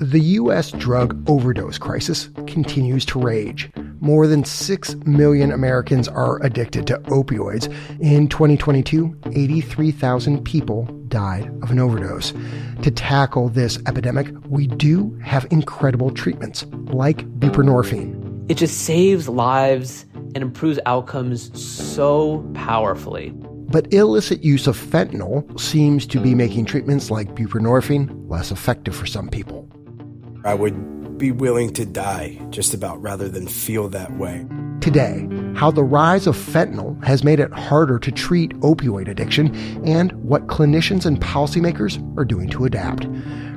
The 0.00 0.20
U.S. 0.20 0.70
drug 0.70 1.28
overdose 1.28 1.76
crisis 1.76 2.28
continues 2.46 3.04
to 3.06 3.18
rage. 3.18 3.68
More 3.98 4.28
than 4.28 4.44
6 4.44 4.94
million 5.06 5.50
Americans 5.50 6.06
are 6.06 6.40
addicted 6.44 6.86
to 6.86 6.98
opioids. 7.06 7.66
In 7.98 8.28
2022, 8.28 9.18
83,000 9.32 10.44
people 10.44 10.84
died 11.08 11.48
of 11.64 11.72
an 11.72 11.80
overdose. 11.80 12.32
To 12.82 12.92
tackle 12.92 13.48
this 13.48 13.80
epidemic, 13.88 14.28
we 14.48 14.68
do 14.68 15.18
have 15.24 15.48
incredible 15.50 16.12
treatments 16.12 16.64
like 16.92 17.28
buprenorphine. 17.40 18.48
It 18.48 18.54
just 18.54 18.82
saves 18.82 19.28
lives 19.28 20.06
and 20.14 20.36
improves 20.36 20.78
outcomes 20.86 21.60
so 21.60 22.48
powerfully. 22.54 23.30
But 23.70 23.92
illicit 23.92 24.44
use 24.44 24.68
of 24.68 24.78
fentanyl 24.78 25.58
seems 25.58 26.06
to 26.06 26.20
be 26.20 26.36
making 26.36 26.66
treatments 26.66 27.10
like 27.10 27.34
buprenorphine 27.34 28.30
less 28.30 28.52
effective 28.52 28.94
for 28.94 29.06
some 29.06 29.28
people. 29.28 29.68
I 30.44 30.54
would 30.54 31.18
be 31.18 31.32
willing 31.32 31.72
to 31.74 31.84
die 31.84 32.40
just 32.50 32.74
about 32.74 33.02
rather 33.02 33.28
than 33.28 33.46
feel 33.48 33.88
that 33.88 34.16
way. 34.18 34.46
Today, 34.80 35.28
how 35.56 35.72
the 35.72 35.82
rise 35.82 36.28
of 36.28 36.36
fentanyl 36.36 37.02
has 37.04 37.24
made 37.24 37.40
it 37.40 37.52
harder 37.52 37.98
to 37.98 38.12
treat 38.12 38.52
opioid 38.60 39.08
addiction 39.08 39.54
and 39.84 40.12
what 40.12 40.46
clinicians 40.46 41.04
and 41.04 41.20
policymakers 41.20 41.98
are 42.16 42.24
doing 42.24 42.48
to 42.50 42.64
adapt. 42.64 43.04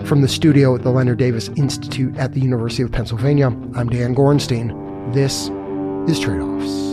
From 0.07 0.21
the 0.21 0.27
studio 0.27 0.75
at 0.75 0.81
the 0.81 0.89
Leonard 0.89 1.19
Davis 1.19 1.49
Institute 1.49 2.17
at 2.17 2.33
the 2.33 2.39
University 2.39 2.81
of 2.81 2.91
Pennsylvania, 2.91 3.47
I'm 3.75 3.87
Dan 3.87 4.15
Gorenstein. 4.15 5.13
This 5.13 5.49
is 6.11 6.19
Trade 6.19 6.41
Offs. 6.41 6.91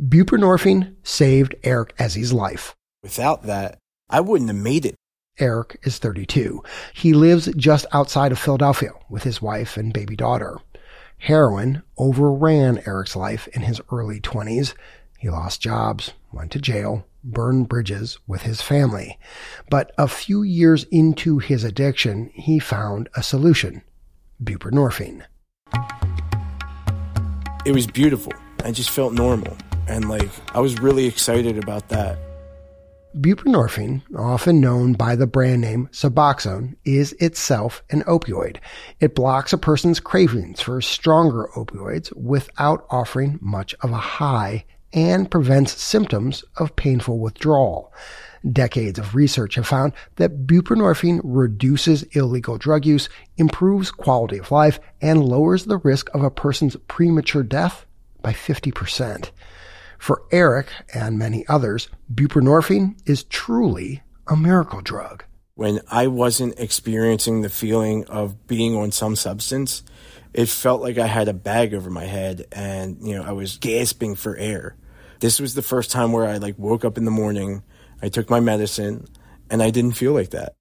Buprenorphine 0.00 0.96
saved 1.02 1.54
Eric 1.62 1.94
Ezzi's 1.98 2.32
life. 2.32 2.74
Without 3.02 3.42
that, 3.42 3.78
I 4.08 4.20
wouldn't 4.20 4.48
have 4.48 4.56
made 4.56 4.86
it. 4.86 4.94
Eric 5.38 5.78
is 5.82 5.98
32. 5.98 6.62
He 6.92 7.12
lives 7.12 7.48
just 7.56 7.86
outside 7.92 8.32
of 8.32 8.38
Philadelphia 8.38 8.90
with 9.08 9.22
his 9.22 9.40
wife 9.40 9.76
and 9.76 9.92
baby 9.92 10.16
daughter. 10.16 10.58
Heroin 11.18 11.82
overran 11.96 12.82
Eric's 12.86 13.16
life 13.16 13.48
in 13.48 13.62
his 13.62 13.80
early 13.90 14.20
20s. 14.20 14.74
He 15.18 15.28
lost 15.28 15.60
jobs, 15.60 16.12
went 16.32 16.52
to 16.52 16.60
jail, 16.60 17.06
burned 17.24 17.68
bridges 17.68 18.18
with 18.26 18.42
his 18.42 18.62
family. 18.62 19.18
But 19.68 19.92
a 19.98 20.06
few 20.08 20.42
years 20.42 20.84
into 20.90 21.38
his 21.38 21.64
addiction, 21.64 22.30
he 22.34 22.58
found 22.58 23.08
a 23.16 23.22
solution 23.22 23.82
buprenorphine. 24.42 25.24
It 27.64 27.72
was 27.72 27.86
beautiful. 27.86 28.32
I 28.64 28.70
just 28.70 28.90
felt 28.90 29.12
normal. 29.12 29.56
And 29.88 30.08
like, 30.08 30.30
I 30.54 30.60
was 30.60 30.78
really 30.80 31.06
excited 31.06 31.58
about 31.58 31.88
that. 31.88 32.18
Buprenorphine, 33.16 34.02
often 34.16 34.60
known 34.60 34.92
by 34.92 35.16
the 35.16 35.26
brand 35.26 35.62
name 35.62 35.88
Suboxone, 35.92 36.76
is 36.84 37.14
itself 37.14 37.82
an 37.88 38.02
opioid. 38.02 38.58
It 39.00 39.14
blocks 39.14 39.54
a 39.54 39.58
person's 39.58 39.98
cravings 39.98 40.60
for 40.60 40.82
stronger 40.82 41.48
opioids 41.56 42.14
without 42.14 42.86
offering 42.90 43.38
much 43.40 43.74
of 43.80 43.92
a 43.92 43.96
high 43.96 44.66
and 44.92 45.30
prevents 45.30 45.80
symptoms 45.80 46.44
of 46.58 46.76
painful 46.76 47.18
withdrawal. 47.18 47.94
Decades 48.52 48.98
of 48.98 49.14
research 49.14 49.54
have 49.54 49.66
found 49.66 49.94
that 50.16 50.46
buprenorphine 50.46 51.20
reduces 51.24 52.02
illegal 52.14 52.58
drug 52.58 52.84
use, 52.84 53.08
improves 53.38 53.90
quality 53.90 54.36
of 54.36 54.52
life, 54.52 54.80
and 55.00 55.24
lowers 55.24 55.64
the 55.64 55.78
risk 55.78 56.10
of 56.14 56.22
a 56.22 56.30
person's 56.30 56.76
premature 56.88 57.42
death 57.42 57.86
by 58.20 58.32
50%. 58.34 59.30
For 59.98 60.22
Eric 60.30 60.68
and 60.94 61.18
many 61.18 61.46
others, 61.48 61.88
buprenorphine 62.12 62.96
is 63.04 63.24
truly 63.24 64.02
a 64.26 64.36
miracle 64.36 64.80
drug. 64.80 65.24
When 65.54 65.80
I 65.90 66.06
wasn't 66.06 66.58
experiencing 66.58 67.42
the 67.42 67.48
feeling 67.48 68.04
of 68.06 68.46
being 68.46 68.76
on 68.76 68.92
some 68.92 69.16
substance, 69.16 69.82
it 70.32 70.48
felt 70.48 70.80
like 70.80 70.98
I 70.98 71.06
had 71.06 71.26
a 71.28 71.32
bag 71.32 71.74
over 71.74 71.90
my 71.90 72.04
head 72.04 72.46
and, 72.52 72.98
you 73.02 73.16
know, 73.16 73.24
I 73.24 73.32
was 73.32 73.56
gasping 73.56 74.14
for 74.14 74.36
air. 74.36 74.76
This 75.20 75.40
was 75.40 75.54
the 75.54 75.62
first 75.62 75.90
time 75.90 76.12
where 76.12 76.26
I 76.26 76.36
like 76.36 76.58
woke 76.58 76.84
up 76.84 76.96
in 76.96 77.04
the 77.04 77.10
morning, 77.10 77.64
I 78.00 78.08
took 78.08 78.30
my 78.30 78.38
medicine, 78.38 79.08
and 79.50 79.62
I 79.62 79.70
didn't 79.70 79.96
feel 79.96 80.12
like 80.12 80.30
that. 80.30 80.54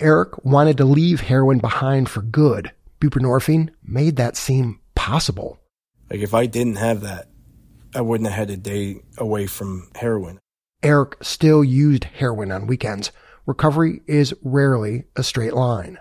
Eric 0.00 0.44
wanted 0.44 0.78
to 0.78 0.84
leave 0.84 1.20
heroin 1.20 1.58
behind 1.58 2.08
for 2.08 2.22
good. 2.22 2.72
Buprenorphine 3.00 3.70
made 3.84 4.16
that 4.16 4.36
seem 4.36 4.80
possible. 4.96 5.60
Like 6.10 6.20
if 6.20 6.34
I 6.34 6.46
didn't 6.46 6.76
have 6.76 7.02
that, 7.02 7.28
I 7.94 8.00
wouldn't 8.00 8.30
have 8.30 8.38
had 8.38 8.50
a 8.50 8.56
day 8.56 9.02
away 9.18 9.46
from 9.46 9.90
heroin. 9.96 10.38
Eric 10.82 11.16
still 11.22 11.62
used 11.62 12.04
heroin 12.04 12.50
on 12.50 12.66
weekends. 12.66 13.12
Recovery 13.46 14.00
is 14.06 14.34
rarely 14.42 15.04
a 15.16 15.22
straight 15.22 15.52
line. 15.52 15.98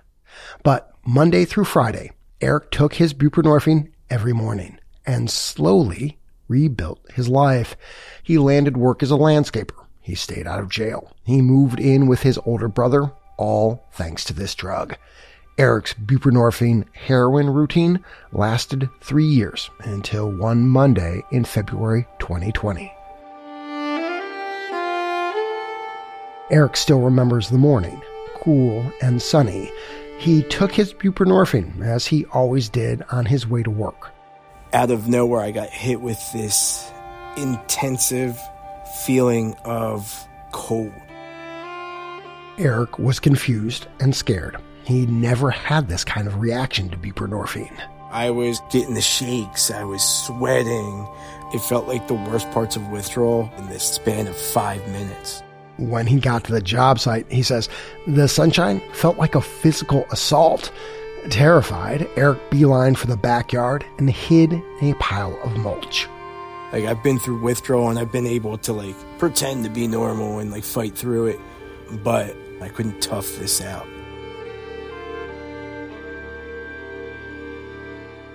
But 0.63 0.91
Monday 1.05 1.45
through 1.45 1.65
Friday, 1.65 2.11
Eric 2.39 2.71
took 2.71 2.95
his 2.95 3.13
buprenorphine 3.13 3.91
every 4.09 4.33
morning 4.33 4.79
and 5.05 5.29
slowly 5.29 6.19
rebuilt 6.47 6.99
his 7.13 7.27
life. 7.27 7.75
He 8.23 8.37
landed 8.37 8.77
work 8.77 9.03
as 9.03 9.11
a 9.11 9.15
landscaper. 9.15 9.85
He 9.99 10.15
stayed 10.15 10.47
out 10.47 10.59
of 10.59 10.69
jail. 10.69 11.11
He 11.23 11.41
moved 11.41 11.79
in 11.79 12.07
with 12.07 12.23
his 12.23 12.39
older 12.45 12.67
brother, 12.67 13.11
all 13.37 13.87
thanks 13.91 14.23
to 14.25 14.33
this 14.33 14.55
drug. 14.55 14.95
Eric's 15.61 15.93
buprenorphine 15.93 16.85
heroin 16.91 17.47
routine 17.47 18.03
lasted 18.31 18.89
three 18.99 19.27
years 19.27 19.69
until 19.81 20.27
one 20.31 20.67
Monday 20.67 21.23
in 21.29 21.45
February 21.45 22.07
2020. 22.17 22.91
Eric 26.49 26.75
still 26.75 27.01
remembers 27.01 27.49
the 27.49 27.59
morning, 27.59 28.01
cool 28.37 28.91
and 29.03 29.21
sunny. 29.21 29.71
He 30.17 30.41
took 30.41 30.71
his 30.71 30.95
buprenorphine, 30.95 31.85
as 31.85 32.07
he 32.07 32.25
always 32.33 32.67
did, 32.67 33.03
on 33.11 33.27
his 33.27 33.45
way 33.45 33.61
to 33.61 33.69
work. 33.69 34.09
Out 34.73 34.89
of 34.89 35.07
nowhere, 35.07 35.41
I 35.41 35.51
got 35.51 35.69
hit 35.69 36.01
with 36.01 36.19
this 36.33 36.91
intensive 37.37 38.35
feeling 39.05 39.53
of 39.63 40.27
cold. 40.53 40.91
Eric 42.57 42.97
was 42.97 43.19
confused 43.19 43.85
and 43.99 44.15
scared. 44.15 44.57
He 44.83 45.05
never 45.05 45.51
had 45.51 45.87
this 45.87 46.03
kind 46.03 46.27
of 46.27 46.39
reaction 46.39 46.89
to 46.89 46.97
buprenorphine. 46.97 47.79
I 48.11 48.29
was 48.29 48.61
getting 48.71 48.93
the 48.93 49.01
shakes, 49.01 49.71
I 49.71 49.83
was 49.83 50.03
sweating. 50.03 51.07
It 51.53 51.61
felt 51.61 51.87
like 51.87 52.07
the 52.07 52.13
worst 52.13 52.49
parts 52.51 52.75
of 52.75 52.87
withdrawal 52.89 53.49
in 53.57 53.67
this 53.67 53.83
span 53.83 54.27
of 54.27 54.35
five 54.35 54.85
minutes. 54.89 55.43
When 55.77 56.07
he 56.07 56.19
got 56.19 56.43
to 56.45 56.51
the 56.51 56.61
job 56.61 56.99
site, 56.99 57.31
he 57.31 57.41
says, 57.41 57.69
the 58.07 58.27
sunshine 58.27 58.81
felt 58.93 59.17
like 59.17 59.35
a 59.35 59.41
physical 59.41 60.05
assault. 60.11 60.71
Terrified, 61.29 62.09
Eric 62.15 62.39
beeline 62.49 62.95
for 62.95 63.07
the 63.07 63.15
backyard 63.15 63.85
and 63.97 64.09
hid 64.09 64.53
in 64.53 64.91
a 64.91 64.93
pile 64.95 65.39
of 65.43 65.55
mulch. 65.57 66.07
Like 66.73 66.85
I've 66.85 67.03
been 67.03 67.19
through 67.19 67.41
withdrawal 67.41 67.89
and 67.89 67.99
I've 67.99 68.11
been 68.11 68.27
able 68.27 68.57
to 68.59 68.73
like 68.73 68.95
pretend 69.19 69.63
to 69.63 69.69
be 69.69 69.87
normal 69.87 70.39
and 70.39 70.51
like 70.51 70.63
fight 70.63 70.95
through 70.95 71.27
it, 71.27 71.39
but 72.03 72.35
I 72.61 72.69
couldn't 72.69 73.01
tough 73.01 73.37
this 73.37 73.61
out. 73.61 73.87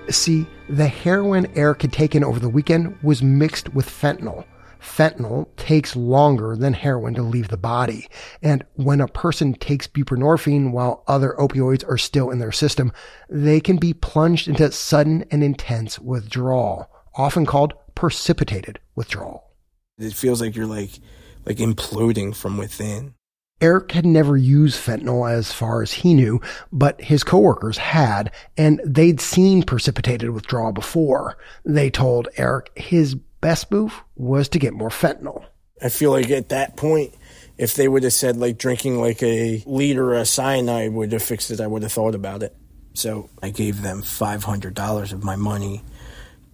See, 0.08 0.46
the 0.68 0.86
heroin 0.86 1.46
Eric 1.54 1.82
had 1.82 1.92
taken 1.92 2.22
over 2.22 2.38
the 2.38 2.48
weekend 2.48 2.96
was 3.02 3.22
mixed 3.22 3.74
with 3.74 3.88
fentanyl. 3.88 4.44
Fentanyl 4.80 5.48
takes 5.56 5.96
longer 5.96 6.56
than 6.56 6.72
heroin 6.72 7.14
to 7.14 7.22
leave 7.22 7.48
the 7.48 7.56
body. 7.56 8.06
And 8.40 8.64
when 8.74 9.00
a 9.00 9.08
person 9.08 9.54
takes 9.54 9.88
buprenorphine 9.88 10.70
while 10.70 11.02
other 11.08 11.34
opioids 11.38 11.86
are 11.88 11.98
still 11.98 12.30
in 12.30 12.38
their 12.38 12.52
system, 12.52 12.92
they 13.28 13.60
can 13.60 13.78
be 13.78 13.92
plunged 13.92 14.46
into 14.46 14.70
sudden 14.70 15.24
and 15.30 15.42
intense 15.42 15.98
withdrawal, 15.98 16.88
often 17.14 17.46
called 17.46 17.74
precipitated 17.94 18.78
withdrawal. 18.94 19.54
It 19.98 20.12
feels 20.12 20.40
like 20.40 20.54
you're 20.54 20.66
like 20.66 21.00
like 21.44 21.58
imploding 21.58 22.34
from 22.34 22.58
within. 22.58 23.14
Eric 23.60 23.92
had 23.92 24.04
never 24.04 24.36
used 24.36 24.78
fentanyl 24.78 25.30
as 25.30 25.50
far 25.50 25.80
as 25.80 25.90
he 25.90 26.12
knew, 26.12 26.40
but 26.70 27.00
his 27.00 27.24
coworkers 27.24 27.78
had, 27.78 28.30
and 28.58 28.82
they'd 28.84 29.20
seen 29.20 29.62
precipitated 29.62 30.30
withdrawal 30.30 30.72
before. 30.72 31.38
They 31.64 31.88
told 31.88 32.28
Eric 32.36 32.70
his 32.76 33.14
best 33.14 33.70
move 33.70 34.02
was 34.14 34.50
to 34.50 34.58
get 34.58 34.74
more 34.74 34.90
fentanyl. 34.90 35.46
I 35.82 35.88
feel 35.88 36.10
like 36.10 36.30
at 36.30 36.50
that 36.50 36.76
point, 36.76 37.14
if 37.56 37.74
they 37.74 37.88
would 37.88 38.02
have 38.02 38.12
said 38.12 38.36
like 38.36 38.58
drinking 38.58 39.00
like 39.00 39.22
a 39.22 39.62
liter 39.66 40.14
of 40.14 40.28
cyanide 40.28 40.92
would 40.92 41.12
have 41.12 41.22
fixed 41.22 41.50
it, 41.50 41.60
I 41.60 41.66
would 41.66 41.82
have 41.82 41.92
thought 41.92 42.14
about 42.14 42.42
it. 42.42 42.54
So 42.92 43.30
I 43.42 43.50
gave 43.50 43.80
them 43.80 44.02
$500 44.02 45.12
of 45.12 45.24
my 45.24 45.36
money 45.36 45.82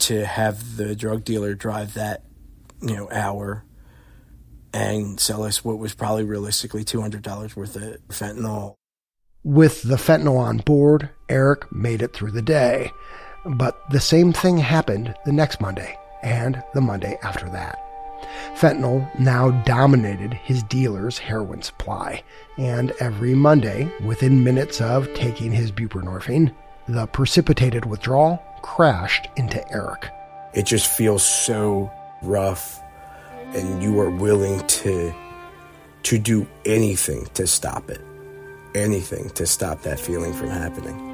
to 0.00 0.24
have 0.24 0.76
the 0.76 0.94
drug 0.94 1.24
dealer 1.24 1.54
drive 1.54 1.94
that, 1.94 2.22
you 2.80 2.96
know, 2.96 3.08
hour 3.10 3.64
and 4.72 5.18
sell 5.20 5.44
us 5.44 5.64
what 5.64 5.78
was 5.78 5.94
probably 5.94 6.24
realistically 6.24 6.84
$200 6.84 7.56
worth 7.56 7.76
of 7.76 8.08
fentanyl. 8.08 8.74
With 9.44 9.82
the 9.82 9.96
fentanyl 9.96 10.38
on 10.38 10.58
board, 10.58 11.10
Eric 11.28 11.70
made 11.72 12.02
it 12.02 12.12
through 12.12 12.30
the 12.30 12.42
day. 12.42 12.92
But 13.44 13.90
the 13.90 14.00
same 14.00 14.32
thing 14.32 14.58
happened 14.58 15.14
the 15.24 15.32
next 15.32 15.60
Monday 15.60 15.98
and 16.22 16.62
the 16.74 16.80
Monday 16.80 17.18
after 17.22 17.48
that. 17.50 17.78
Fentanyl 18.54 19.08
now 19.18 19.50
dominated 19.64 20.32
his 20.34 20.62
dealer's 20.64 21.18
heroin 21.18 21.62
supply, 21.62 22.22
and 22.56 22.92
every 23.00 23.34
Monday, 23.34 23.90
within 24.04 24.44
minutes 24.44 24.80
of 24.80 25.12
taking 25.14 25.50
his 25.50 25.72
buprenorphine, 25.72 26.54
the 26.88 27.06
precipitated 27.08 27.84
withdrawal 27.84 28.42
crashed 28.62 29.28
into 29.36 29.66
Eric. 29.72 30.08
It 30.54 30.66
just 30.66 30.86
feels 30.86 31.24
so 31.24 31.90
rough, 32.22 32.81
and 33.54 33.82
you 33.82 33.98
are 34.00 34.10
willing 34.10 34.66
to 34.66 35.12
to 36.04 36.18
do 36.18 36.46
anything 36.64 37.26
to 37.34 37.46
stop 37.46 37.90
it. 37.90 38.00
Anything 38.74 39.30
to 39.30 39.46
stop 39.46 39.82
that 39.82 40.00
feeling 40.00 40.32
from 40.32 40.48
happening. 40.48 41.12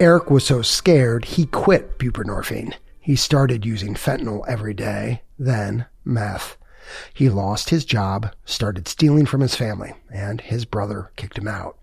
Eric 0.00 0.30
was 0.30 0.44
so 0.44 0.60
scared 0.60 1.24
he 1.24 1.46
quit 1.46 1.98
buprenorphine. 1.98 2.74
He 3.00 3.16
started 3.16 3.64
using 3.64 3.94
fentanyl 3.94 4.44
every 4.46 4.74
day, 4.74 5.22
then 5.38 5.86
meth. 6.04 6.56
He 7.12 7.28
lost 7.30 7.70
his 7.70 7.84
job, 7.84 8.32
started 8.44 8.88
stealing 8.88 9.24
from 9.24 9.40
his 9.40 9.54
family, 9.54 9.94
and 10.12 10.40
his 10.40 10.64
brother 10.64 11.10
kicked 11.16 11.38
him 11.38 11.48
out. 11.48 11.78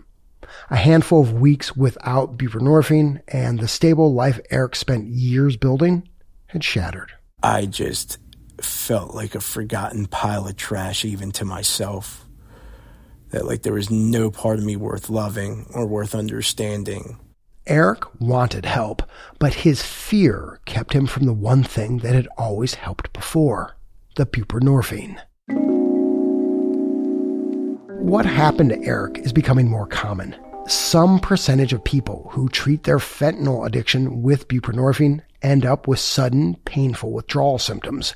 A 0.69 0.75
handful 0.75 1.21
of 1.21 1.33
weeks 1.33 1.75
without 1.75 2.37
buprenorphine 2.37 3.21
and 3.27 3.59
the 3.59 3.67
stable 3.67 4.13
life 4.13 4.39
Eric 4.49 4.75
spent 4.75 5.07
years 5.07 5.57
building 5.57 6.07
had 6.47 6.63
shattered. 6.63 7.11
I 7.43 7.65
just 7.65 8.17
felt 8.61 9.15
like 9.15 9.35
a 9.35 9.41
forgotten 9.41 10.05
pile 10.05 10.47
of 10.47 10.55
trash, 10.55 11.03
even 11.05 11.31
to 11.33 11.45
myself. 11.45 12.25
That, 13.29 13.45
like, 13.45 13.63
there 13.63 13.73
was 13.73 13.89
no 13.89 14.29
part 14.29 14.59
of 14.59 14.65
me 14.65 14.75
worth 14.75 15.09
loving 15.09 15.65
or 15.73 15.87
worth 15.87 16.13
understanding. 16.13 17.17
Eric 17.65 18.03
wanted 18.19 18.65
help, 18.65 19.03
but 19.39 19.53
his 19.53 19.81
fear 19.81 20.59
kept 20.65 20.93
him 20.93 21.07
from 21.07 21.25
the 21.25 21.33
one 21.33 21.63
thing 21.63 21.99
that 21.99 22.15
had 22.15 22.27
always 22.37 22.73
helped 22.75 23.13
before 23.13 23.77
the 24.17 24.25
buprenorphine. 24.25 25.17
What 28.01 28.25
happened 28.25 28.71
to 28.71 28.83
Eric 28.83 29.19
is 29.19 29.31
becoming 29.31 29.69
more 29.69 29.85
common. 29.85 30.35
Some 30.65 31.19
percentage 31.19 31.71
of 31.71 31.83
people 31.83 32.29
who 32.33 32.49
treat 32.49 32.83
their 32.83 32.97
fentanyl 32.97 33.63
addiction 33.65 34.23
with 34.23 34.47
buprenorphine 34.47 35.21
end 35.43 35.67
up 35.67 35.87
with 35.87 35.99
sudden, 35.99 36.55
painful 36.65 37.11
withdrawal 37.11 37.59
symptoms. 37.59 38.15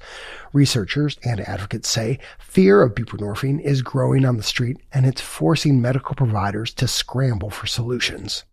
Researchers 0.53 1.19
and 1.23 1.39
advocates 1.39 1.87
say 1.87 2.17
fear 2.39 2.81
of 2.81 2.95
buprenorphine 2.95 3.61
is 3.61 3.83
growing 3.83 4.25
on 4.25 4.37
the 4.37 4.43
street 4.43 4.77
and 4.91 5.05
it's 5.05 5.21
forcing 5.21 5.79
medical 5.79 6.15
providers 6.15 6.73
to 6.73 6.87
scramble 6.87 7.51
for 7.51 7.67
solutions. 7.67 8.43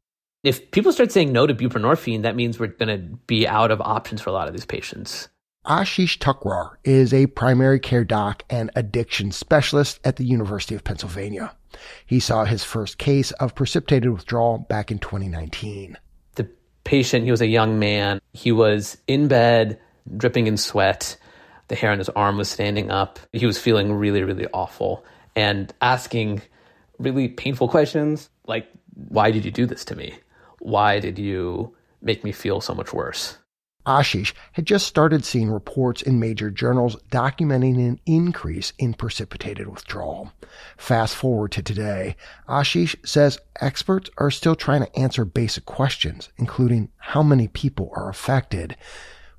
If 0.44 0.70
people 0.70 0.93
start 0.93 1.12
saying 1.12 1.32
no 1.32 1.46
to 1.46 1.55
buprenorphine, 1.55 2.23
that 2.23 2.37
means 2.37 2.61
we're 2.61 2.67
going 2.67 2.88
to 2.88 3.17
be 3.26 3.49
out 3.49 3.70
of 3.70 3.81
options 3.81 4.20
for 4.20 4.29
a 4.29 4.34
lot 4.34 4.49
of 4.49 4.52
these 4.55 4.67
patients. 4.67 5.31
Ashish 5.66 6.18
Thakrar 6.18 6.72
is 6.82 7.14
a 7.14 7.28
primary 7.28 7.78
care 7.78 8.02
doc 8.02 8.42
and 8.50 8.72
addiction 8.74 9.30
specialist 9.30 10.00
at 10.04 10.16
the 10.16 10.24
University 10.24 10.74
of 10.74 10.82
Pennsylvania. 10.82 11.54
He 12.04 12.18
saw 12.18 12.44
his 12.44 12.64
first 12.64 12.98
case 12.98 13.30
of 13.32 13.54
precipitated 13.54 14.10
withdrawal 14.10 14.58
back 14.58 14.90
in 14.90 14.98
2019. 14.98 15.96
The 16.34 16.50
patient, 16.82 17.24
he 17.24 17.30
was 17.30 17.40
a 17.40 17.46
young 17.46 17.78
man. 17.78 18.20
He 18.32 18.50
was 18.50 18.98
in 19.06 19.28
bed, 19.28 19.78
dripping 20.16 20.48
in 20.48 20.56
sweat. 20.56 21.16
The 21.68 21.76
hair 21.76 21.92
on 21.92 21.98
his 21.98 22.08
arm 22.08 22.38
was 22.38 22.48
standing 22.48 22.90
up. 22.90 23.20
He 23.32 23.46
was 23.46 23.56
feeling 23.56 23.92
really, 23.92 24.24
really 24.24 24.48
awful 24.52 25.04
and 25.36 25.72
asking 25.80 26.42
really 26.98 27.28
painful 27.28 27.68
questions 27.68 28.30
like, 28.48 28.68
Why 28.94 29.30
did 29.30 29.44
you 29.44 29.52
do 29.52 29.66
this 29.66 29.84
to 29.86 29.94
me? 29.94 30.14
Why 30.58 30.98
did 30.98 31.20
you 31.20 31.76
make 32.00 32.24
me 32.24 32.32
feel 32.32 32.60
so 32.60 32.74
much 32.74 32.92
worse? 32.92 33.38
Ashish 33.87 34.32
had 34.52 34.67
just 34.67 34.87
started 34.87 35.25
seeing 35.25 35.50
reports 35.50 36.02
in 36.02 36.20
major 36.20 36.50
journals 36.50 36.96
documenting 37.11 37.76
an 37.76 38.00
increase 38.06 38.73
in 38.79 38.94
precipitated 38.94 39.69
withdrawal. 39.69 40.32
Fast 40.76 41.17
forward 41.17 41.52
to 41.52 41.62
today, 41.62 42.17
Ashish 42.49 42.94
says 43.05 43.38
experts 43.61 44.11
are 44.19 44.31
still 44.31 44.55
trying 44.55 44.84
to 44.84 44.99
answer 44.99 45.25
basic 45.25 45.64
questions, 45.64 46.29
including 46.37 46.90
how 46.96 47.23
many 47.23 47.49
people 47.49 47.90
are 47.96 48.08
affected. 48.08 48.76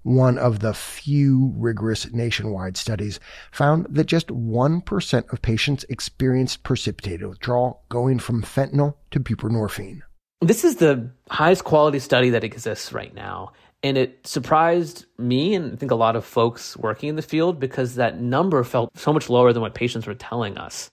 One 0.03 0.37
of 0.37 0.59
the 0.59 0.73
few 0.73 1.53
rigorous 1.55 2.11
nationwide 2.11 2.75
studies 2.75 3.21
found 3.51 3.87
that 3.89 4.03
just 4.03 4.27
1% 4.27 5.31
of 5.31 5.41
patients 5.41 5.85
experienced 5.87 6.63
precipitated 6.63 7.25
withdrawal 7.25 7.83
going 7.87 8.19
from 8.19 8.41
fentanyl 8.41 8.95
to 9.11 9.21
buprenorphine. 9.21 10.01
This 10.41 10.65
is 10.65 10.75
the 10.75 11.09
highest 11.29 11.63
quality 11.63 11.99
study 11.99 12.31
that 12.31 12.43
exists 12.43 12.91
right 12.91 13.13
now. 13.15 13.53
And 13.83 13.97
it 13.97 14.25
surprised 14.25 15.05
me 15.17 15.53
and 15.53 15.73
I 15.73 15.75
think 15.75 15.91
a 15.91 15.95
lot 15.95 16.15
of 16.15 16.23
folks 16.23 16.77
working 16.77 17.09
in 17.09 17.17
the 17.17 17.21
field 17.21 17.59
because 17.59 17.95
that 17.95 18.19
number 18.19 18.63
felt 18.63 18.97
so 18.97 19.11
much 19.11 19.29
lower 19.29 19.51
than 19.51 19.61
what 19.61 19.75
patients 19.75 20.07
were 20.07 20.13
telling 20.13 20.57
us. 20.57 20.89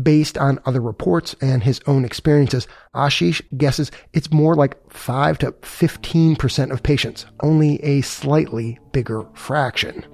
Based 0.00 0.38
on 0.38 0.60
other 0.64 0.80
reports 0.80 1.34
and 1.40 1.64
his 1.64 1.80
own 1.88 2.04
experiences, 2.04 2.68
Ashish 2.94 3.42
guesses 3.56 3.90
it's 4.12 4.30
more 4.30 4.54
like 4.54 4.76
5 4.92 5.38
to 5.38 5.52
15% 5.52 6.70
of 6.70 6.82
patients, 6.84 7.26
only 7.42 7.82
a 7.82 8.02
slightly 8.02 8.78
bigger 8.92 9.26
fraction. 9.34 10.06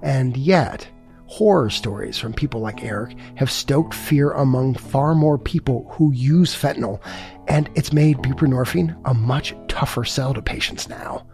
And 0.00 0.34
yet, 0.36 0.88
horror 1.26 1.68
stories 1.68 2.16
from 2.16 2.32
people 2.32 2.60
like 2.60 2.82
Eric 2.82 3.16
have 3.34 3.50
stoked 3.50 3.92
fear 3.92 4.30
among 4.30 4.74
far 4.74 5.14
more 5.14 5.36
people 5.36 5.90
who 5.92 6.12
use 6.14 6.54
fentanyl, 6.54 7.00
and 7.48 7.68
it's 7.74 7.92
made 7.92 8.18
buprenorphine 8.18 8.98
a 9.04 9.12
much 9.12 9.54
tougher 9.68 10.04
sell 10.04 10.32
to 10.32 10.40
patients 10.40 10.88
now 10.88 11.26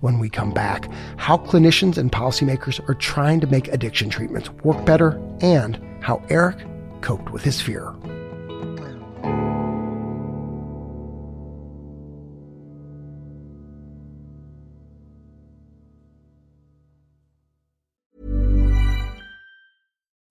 when 0.00 0.18
we 0.18 0.28
come 0.28 0.52
back 0.52 0.88
how 1.16 1.36
clinicians 1.36 1.98
and 1.98 2.12
policymakers 2.12 2.86
are 2.88 2.94
trying 2.94 3.40
to 3.40 3.46
make 3.46 3.68
addiction 3.68 4.10
treatments 4.10 4.50
work 4.64 4.84
better 4.84 5.20
and 5.40 5.80
how 6.00 6.22
Eric 6.28 6.58
coped 7.00 7.30
with 7.30 7.42
his 7.42 7.60
fear. 7.60 7.94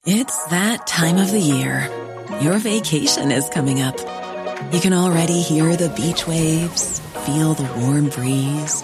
It's 0.08 0.46
that 0.50 0.86
time 0.86 1.18
of 1.18 1.32
the 1.32 1.40
year. 1.40 1.90
Your 2.40 2.60
vacation 2.60 3.32
is 3.32 3.50
coming 3.50 3.82
up. 3.82 3.98
You 4.72 4.80
can 4.80 4.94
already 4.94 5.42
hear 5.42 5.76
the 5.76 5.90
beach 5.90 6.28
waves, 6.28 7.00
feel 7.26 7.56
the 7.56 7.64
warm 7.80 8.10
breeze 8.10 8.84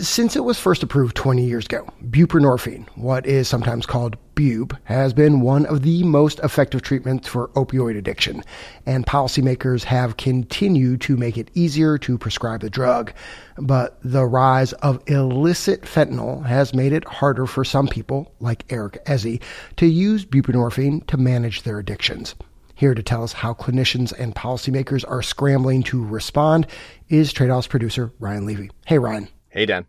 Since 0.00 0.34
it 0.34 0.44
was 0.44 0.58
first 0.58 0.82
approved 0.82 1.14
20 1.14 1.44
years 1.44 1.66
ago, 1.66 1.86
buprenorphine, 2.08 2.88
what 2.96 3.26
is 3.26 3.48
sometimes 3.48 3.84
called 3.84 4.16
bupe, 4.34 4.72
has 4.84 5.12
been 5.12 5.42
one 5.42 5.66
of 5.66 5.82
the 5.82 6.02
most 6.04 6.38
effective 6.38 6.80
treatments 6.80 7.28
for 7.28 7.48
opioid 7.48 7.98
addiction, 7.98 8.42
and 8.86 9.04
policymakers 9.04 9.84
have 9.84 10.16
continued 10.16 11.02
to 11.02 11.18
make 11.18 11.36
it 11.36 11.50
easier 11.52 11.98
to 11.98 12.16
prescribe 12.16 12.62
the 12.62 12.70
drug. 12.70 13.12
But 13.58 13.98
the 14.02 14.24
rise 14.24 14.72
of 14.74 15.02
illicit 15.06 15.82
fentanyl 15.82 16.46
has 16.46 16.72
made 16.72 16.94
it 16.94 17.04
harder 17.04 17.44
for 17.44 17.62
some 17.62 17.86
people, 17.86 18.32
like 18.40 18.64
Eric 18.72 19.04
Ezzi, 19.04 19.42
to 19.76 19.84
use 19.84 20.24
buprenorphine 20.24 21.06
to 21.08 21.18
manage 21.18 21.60
their 21.60 21.78
addictions. 21.78 22.34
Here 22.74 22.94
to 22.94 23.02
tell 23.02 23.22
us 23.22 23.34
how 23.34 23.52
clinicians 23.52 24.18
and 24.18 24.34
policymakers 24.34 25.04
are 25.06 25.20
scrambling 25.20 25.82
to 25.82 26.02
respond 26.02 26.66
is 27.10 27.34
Trade 27.34 27.50
Off's 27.50 27.66
producer, 27.66 28.12
Ryan 28.18 28.46
Levi. 28.46 28.68
Hey, 28.86 28.98
Ryan. 28.98 29.28
Hey, 29.50 29.66
Dan. 29.66 29.86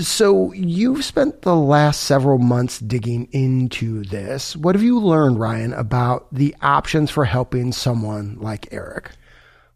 So, 0.00 0.52
you've 0.52 1.04
spent 1.04 1.42
the 1.42 1.54
last 1.54 2.02
several 2.02 2.38
months 2.38 2.80
digging 2.80 3.28
into 3.32 4.02
this. 4.02 4.56
What 4.56 4.74
have 4.74 4.82
you 4.82 4.98
learned, 4.98 5.38
Ryan, 5.38 5.72
about 5.72 6.26
the 6.32 6.54
options 6.60 7.10
for 7.10 7.24
helping 7.24 7.72
someone 7.72 8.36
like 8.40 8.72
Eric? 8.72 9.12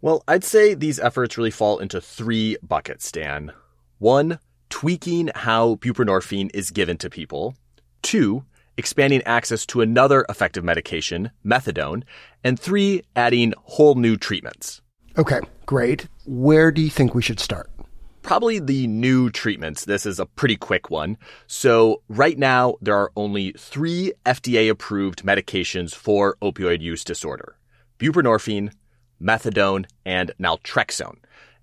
Well, 0.01 0.23
I'd 0.29 0.45
say 0.45 0.75
these 0.75 1.01
efforts 1.01 1.39
really 1.39 1.51
fall 1.51 1.79
into 1.79 2.01
three 2.01 2.57
buckets, 2.63 3.11
Dan. 3.11 3.53
One, 3.99 4.41
tweaking 4.69 5.31
how 5.35 5.77
buprenorphine 5.77 6.51
is 6.53 6.71
given 6.71 6.99
to 6.99 7.09
people. 7.09 7.55
Two, 8.03 8.45
expanding 8.77 9.23
access 9.23 9.65
to 9.67 9.81
another 9.81 10.27
effective 10.29 10.65
medication, 10.65 11.31
methadone. 11.45 12.03
And 12.45 12.61
three, 12.61 13.03
adding 13.17 13.55
whole 13.63 13.95
new 13.95 14.17
treatments. 14.17 14.83
Okay, 15.17 15.41
great. 15.67 16.09
Where 16.27 16.71
do 16.71 16.83
you 16.83 16.91
think 16.91 17.15
we 17.15 17.23
should 17.23 17.41
start? 17.41 17.71
Probably 18.29 18.59
the 18.59 18.87
new 18.87 19.31
treatments. 19.31 19.87
This 19.87 20.05
is 20.05 20.21
a 20.21 20.27
pretty 20.27 20.55
quick 20.55 20.91
one. 20.91 21.17
So 21.47 22.03
right 22.11 22.37
now, 22.37 22.75
there 22.83 22.95
are 22.95 23.11
only 23.17 23.53
three 23.53 24.13
FDA 24.27 24.69
approved 24.69 25.23
medications 25.23 25.95
for 25.95 26.37
opioid 26.43 26.83
use 26.83 27.05
disorder. 27.05 27.57
Buprenorphine, 27.99 28.75
methadone, 29.19 29.87
and 30.05 30.33
naltrexone. 30.39 31.17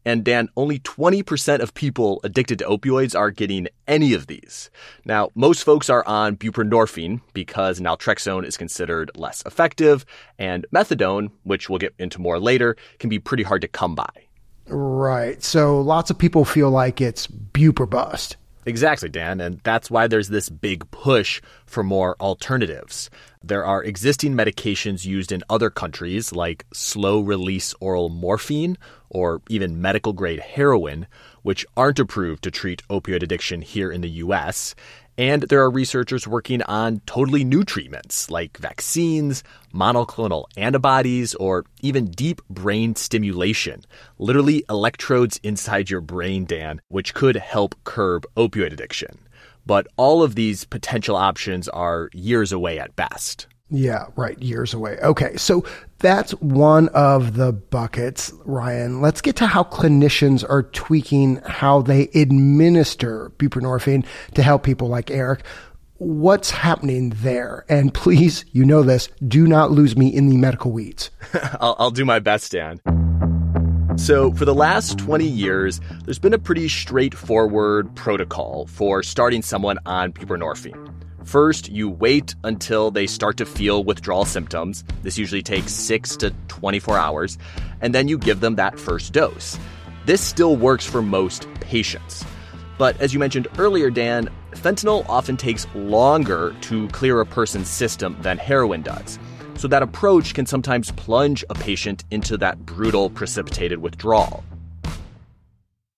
And 0.05 0.23
Dan, 0.25 0.49
only 0.57 0.79
20% 0.79 1.59
of 1.59 1.75
people 1.75 2.19
addicted 2.23 2.57
to 2.57 2.65
opioids 2.65 3.15
are 3.15 3.29
getting 3.29 3.67
any 3.87 4.15
of 4.15 4.25
these. 4.25 4.71
Now, 5.05 5.29
most 5.35 5.63
folks 5.63 5.87
are 5.87 6.07
on 6.07 6.35
buprenorphine 6.35 7.21
because 7.33 7.79
naltrexone 7.79 8.43
is 8.43 8.57
considered 8.57 9.11
less 9.13 9.43
effective, 9.45 10.03
and 10.39 10.65
methadone, 10.73 11.29
which 11.43 11.69
we'll 11.69 11.77
get 11.77 11.93
into 11.99 12.19
more 12.19 12.39
later, 12.39 12.75
can 12.97 13.11
be 13.11 13.19
pretty 13.19 13.43
hard 13.43 13.61
to 13.61 13.67
come 13.67 13.93
by. 13.93 14.24
Right. 14.67 15.43
So 15.43 15.79
lots 15.81 16.09
of 16.09 16.17
people 16.17 16.45
feel 16.45 16.69
like 16.69 17.01
it's 17.01 17.27
buper 17.27 17.89
bust. 17.89 18.37
Exactly, 18.67 19.09
Dan. 19.09 19.39
And 19.39 19.59
that's 19.63 19.91
why 19.91 20.07
there's 20.07 20.29
this 20.29 20.49
big 20.49 20.89
push 20.89 21.39
for 21.67 21.83
more 21.83 22.15
alternatives. 22.19 23.11
There 23.43 23.63
are 23.63 23.83
existing 23.83 24.33
medications 24.33 25.05
used 25.05 25.31
in 25.31 25.43
other 25.51 25.69
countries, 25.69 26.33
like 26.33 26.65
slow 26.73 27.19
release 27.21 27.75
oral 27.79 28.09
morphine 28.09 28.79
or 29.09 29.43
even 29.49 29.81
medical 29.81 30.13
grade 30.13 30.39
heroin, 30.39 31.05
which 31.43 31.63
aren't 31.77 31.99
approved 31.99 32.43
to 32.43 32.49
treat 32.49 32.81
opioid 32.89 33.21
addiction 33.21 33.61
here 33.61 33.91
in 33.91 34.01
the 34.01 34.09
US. 34.09 34.73
And 35.17 35.43
there 35.43 35.61
are 35.61 35.69
researchers 35.69 36.27
working 36.27 36.61
on 36.63 37.01
totally 37.05 37.45
new 37.45 37.63
treatments 37.63 38.29
like 38.29 38.57
vaccines, 38.57 39.43
monoclonal 39.73 40.45
antibodies, 40.57 41.35
or 41.35 41.65
even 41.81 42.11
deep 42.11 42.41
brain 42.49 42.95
stimulation. 42.95 43.85
Literally 44.19 44.65
electrodes 44.69 45.39
inside 45.41 45.89
your 45.89 46.01
brain, 46.01 46.43
Dan, 46.45 46.81
which 46.89 47.13
could 47.13 47.37
help 47.37 47.75
curb 47.85 48.25
opioid 48.35 48.73
addiction. 48.73 49.17
But 49.65 49.87
all 49.95 50.21
of 50.21 50.35
these 50.35 50.65
potential 50.65 51.15
options 51.15 51.69
are 51.69 52.09
years 52.13 52.51
away 52.51 52.77
at 52.77 52.95
best. 52.95 53.47
Yeah, 53.69 54.05
right. 54.15 54.39
Years 54.41 54.73
away. 54.73 54.97
Okay. 55.01 55.35
So 55.37 55.65
that's 55.99 56.31
one 56.33 56.89
of 56.89 57.35
the 57.35 57.51
buckets, 57.51 58.31
Ryan. 58.45 59.01
Let's 59.01 59.21
get 59.21 59.35
to 59.37 59.47
how 59.47 59.63
clinicians 59.63 60.47
are 60.47 60.63
tweaking 60.63 61.37
how 61.45 61.81
they 61.81 62.09
administer 62.13 63.31
buprenorphine 63.37 64.05
to 64.35 64.43
help 64.43 64.63
people 64.63 64.87
like 64.87 65.09
Eric. 65.09 65.43
What's 65.97 66.51
happening 66.51 67.11
there? 67.21 67.65
And 67.69 67.93
please, 67.93 68.45
you 68.51 68.65
know 68.65 68.83
this, 68.83 69.07
do 69.27 69.47
not 69.47 69.71
lose 69.71 69.97
me 69.97 70.09
in 70.09 70.29
the 70.29 70.37
medical 70.37 70.71
weeds. 70.71 71.09
I'll, 71.59 71.75
I'll 71.79 71.91
do 71.91 72.05
my 72.05 72.19
best, 72.19 72.51
Dan. 72.51 72.79
So, 73.97 74.33
for 74.33 74.43
the 74.43 74.53
last 74.53 74.99
20 74.99 75.25
years, 75.25 75.79
there's 76.03 76.19
been 76.19 76.33
a 76.33 76.37
pretty 76.37 76.67
straightforward 76.67 77.95
protocol 77.95 78.67
for 78.67 79.01
starting 79.01 79.41
someone 79.41 79.79
on 79.85 80.11
buprenorphine. 80.11 80.84
First, 81.25 81.69
you 81.69 81.89
wait 81.89 82.35
until 82.43 82.91
they 82.91 83.07
start 83.07 83.37
to 83.37 83.47
feel 83.47 83.83
withdrawal 83.83 84.25
symptoms. 84.25 84.83
This 85.01 85.17
usually 85.17 85.41
takes 85.41 85.73
6 85.73 86.17
to 86.17 86.29
24 86.49 86.97
hours, 86.99 87.39
and 87.81 87.95
then 87.95 88.07
you 88.07 88.19
give 88.19 88.41
them 88.41 88.55
that 88.55 88.79
first 88.79 89.11
dose. 89.11 89.57
This 90.05 90.21
still 90.21 90.55
works 90.55 90.85
for 90.85 91.01
most 91.01 91.47
patients. 91.61 92.23
But 92.77 93.01
as 93.01 93.11
you 93.11 93.19
mentioned 93.19 93.47
earlier, 93.57 93.89
Dan, 93.89 94.29
fentanyl 94.51 95.03
often 95.09 95.35
takes 95.35 95.65
longer 95.73 96.55
to 96.61 96.87
clear 96.89 97.19
a 97.19 97.25
person's 97.25 97.69
system 97.69 98.15
than 98.21 98.37
heroin 98.37 98.83
does. 98.83 99.17
So 99.55 99.67
that 99.69 99.81
approach 99.81 100.35
can 100.35 100.45
sometimes 100.45 100.91
plunge 100.91 101.43
a 101.49 101.55
patient 101.55 102.03
into 102.11 102.37
that 102.37 102.67
brutal 102.67 103.09
precipitated 103.09 103.79
withdrawal. 103.79 104.43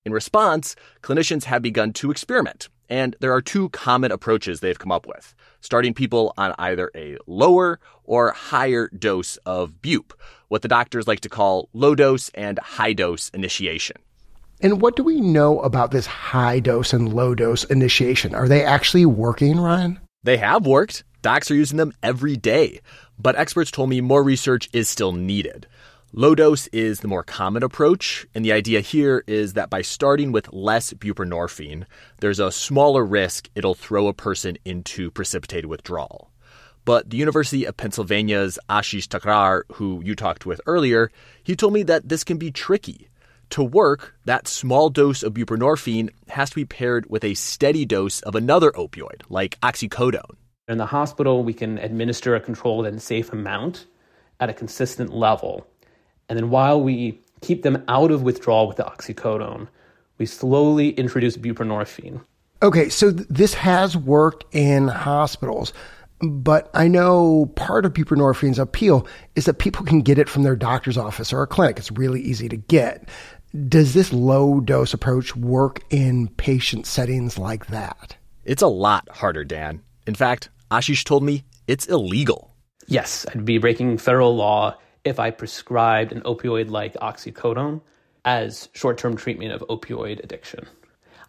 In 0.05 0.13
response, 0.13 0.77
clinicians 1.01 1.43
have 1.43 1.61
begun 1.61 1.91
to 1.93 2.11
experiment 2.11 2.69
and 2.89 3.15
there 3.19 3.33
are 3.33 3.41
two 3.41 3.69
common 3.69 4.11
approaches 4.11 4.59
they've 4.59 4.79
come 4.79 4.91
up 4.91 5.07
with 5.07 5.33
starting 5.61 5.93
people 5.93 6.33
on 6.37 6.53
either 6.59 6.91
a 6.95 7.17
lower 7.27 7.79
or 8.03 8.31
higher 8.31 8.89
dose 8.89 9.37
of 9.37 9.81
bupe, 9.81 10.13
what 10.47 10.61
the 10.61 10.67
doctors 10.67 11.07
like 11.07 11.19
to 11.21 11.29
call 11.29 11.67
low 11.73 11.95
dose 11.95 12.29
and 12.29 12.59
high 12.59 12.93
dose 12.93 13.29
initiation. 13.29 13.97
And 14.61 14.81
what 14.81 14.95
do 14.95 15.03
we 15.03 15.21
know 15.21 15.59
about 15.59 15.91
this 15.91 16.05
high 16.05 16.59
dose 16.59 16.93
and 16.93 17.13
low 17.13 17.35
dose 17.35 17.63
initiation? 17.65 18.33
Are 18.33 18.47
they 18.47 18.63
actually 18.63 19.05
working, 19.05 19.59
Ryan? 19.59 19.99
They 20.23 20.37
have 20.37 20.65
worked. 20.65 21.03
Docs 21.21 21.51
are 21.51 21.55
using 21.55 21.77
them 21.77 21.93
every 22.01 22.37
day. 22.37 22.81
But 23.19 23.35
experts 23.35 23.71
told 23.71 23.89
me 23.89 24.01
more 24.01 24.23
research 24.23 24.69
is 24.73 24.89
still 24.89 25.11
needed. 25.11 25.67
Low 26.17 26.33
dose 26.33 26.65
is 26.69 27.01
the 27.01 27.07
more 27.07 27.21
common 27.21 27.61
approach, 27.61 28.25
and 28.33 28.43
the 28.43 28.51
idea 28.51 28.81
here 28.81 29.23
is 29.27 29.53
that 29.53 29.69
by 29.69 29.83
starting 29.83 30.31
with 30.31 30.51
less 30.51 30.91
buprenorphine, 30.93 31.85
there's 32.21 32.39
a 32.39 32.51
smaller 32.51 33.05
risk 33.05 33.51
it'll 33.53 33.75
throw 33.75 34.07
a 34.07 34.15
person 34.15 34.57
into 34.65 35.11
precipitated 35.11 35.67
withdrawal. 35.67 36.31
But 36.85 37.11
the 37.11 37.17
University 37.17 37.65
of 37.65 37.77
Pennsylvania's 37.77 38.57
Ashish 38.67 39.07
Thakrar, 39.07 39.61
who 39.73 40.01
you 40.03 40.15
talked 40.15 40.43
with 40.43 40.59
earlier, 40.65 41.11
he 41.43 41.55
told 41.55 41.73
me 41.73 41.83
that 41.83 42.09
this 42.09 42.23
can 42.23 42.39
be 42.39 42.49
tricky. 42.49 43.09
To 43.51 43.63
work, 43.63 44.15
that 44.25 44.47
small 44.47 44.89
dose 44.89 45.21
of 45.21 45.35
buprenorphine 45.35 46.09
has 46.29 46.49
to 46.49 46.55
be 46.55 46.65
paired 46.65 47.05
with 47.11 47.23
a 47.23 47.35
steady 47.35 47.85
dose 47.85 48.21
of 48.21 48.33
another 48.33 48.71
opioid, 48.71 49.21
like 49.29 49.59
oxycodone. 49.61 50.37
In 50.67 50.79
the 50.79 50.87
hospital, 50.87 51.43
we 51.43 51.53
can 51.53 51.77
administer 51.77 52.33
a 52.33 52.39
controlled 52.39 52.87
and 52.87 52.99
safe 52.99 53.31
amount 53.31 53.85
at 54.39 54.49
a 54.49 54.53
consistent 54.53 55.13
level 55.13 55.67
and 56.29 56.37
then 56.37 56.49
while 56.49 56.81
we 56.81 57.19
keep 57.41 57.63
them 57.63 57.83
out 57.87 58.11
of 58.11 58.23
withdrawal 58.23 58.67
with 58.67 58.77
the 58.77 58.83
oxycodone, 58.83 59.67
we 60.17 60.25
slowly 60.25 60.89
introduce 60.91 61.37
buprenorphine. 61.37 62.21
Okay, 62.63 62.89
so 62.89 63.11
th- 63.11 63.27
this 63.29 63.53
has 63.53 63.95
worked 63.95 64.43
in 64.53 64.87
hospitals, 64.87 65.73
but 66.21 66.69
I 66.73 66.87
know 66.87 67.51
part 67.55 67.85
of 67.85 67.93
buprenorphine's 67.93 68.57
appeal 68.57 69.05
is 69.35 69.45
that 69.45 69.59
people 69.59 69.85
can 69.85 70.01
get 70.01 70.17
it 70.17 70.27
from 70.27 70.43
their 70.43 70.55
doctor's 70.55 70.97
office 70.97 71.31
or 71.31 71.43
a 71.43 71.47
clinic. 71.47 71.77
It's 71.77 71.91
really 71.91 72.21
easy 72.21 72.49
to 72.49 72.57
get. 72.57 73.07
Does 73.69 73.93
this 73.93 74.11
low 74.11 74.59
dose 74.59 74.93
approach 74.93 75.35
work 75.35 75.81
in 75.91 76.29
patient 76.29 76.87
settings 76.87 77.37
like 77.37 77.67
that? 77.67 78.17
It's 78.43 78.63
a 78.63 78.67
lot 78.67 79.07
harder, 79.09 79.43
Dan. 79.43 79.81
In 80.07 80.15
fact, 80.15 80.49
Ashish 80.71 81.03
told 81.03 81.23
me 81.23 81.43
it's 81.67 81.85
illegal. 81.85 82.55
Yes, 82.87 83.25
I'd 83.29 83.45
be 83.45 83.57
breaking 83.57 83.97
federal 83.99 84.35
law 84.35 84.77
if 85.07 85.19
I 85.19 85.31
prescribed 85.31 86.11
an 86.11 86.21
opioid 86.21 86.69
like 86.69 86.93
oxycodone 86.95 87.81
as 88.25 88.69
short 88.73 88.97
term 88.97 89.15
treatment 89.15 89.53
of 89.53 89.61
opioid 89.69 90.23
addiction. 90.23 90.67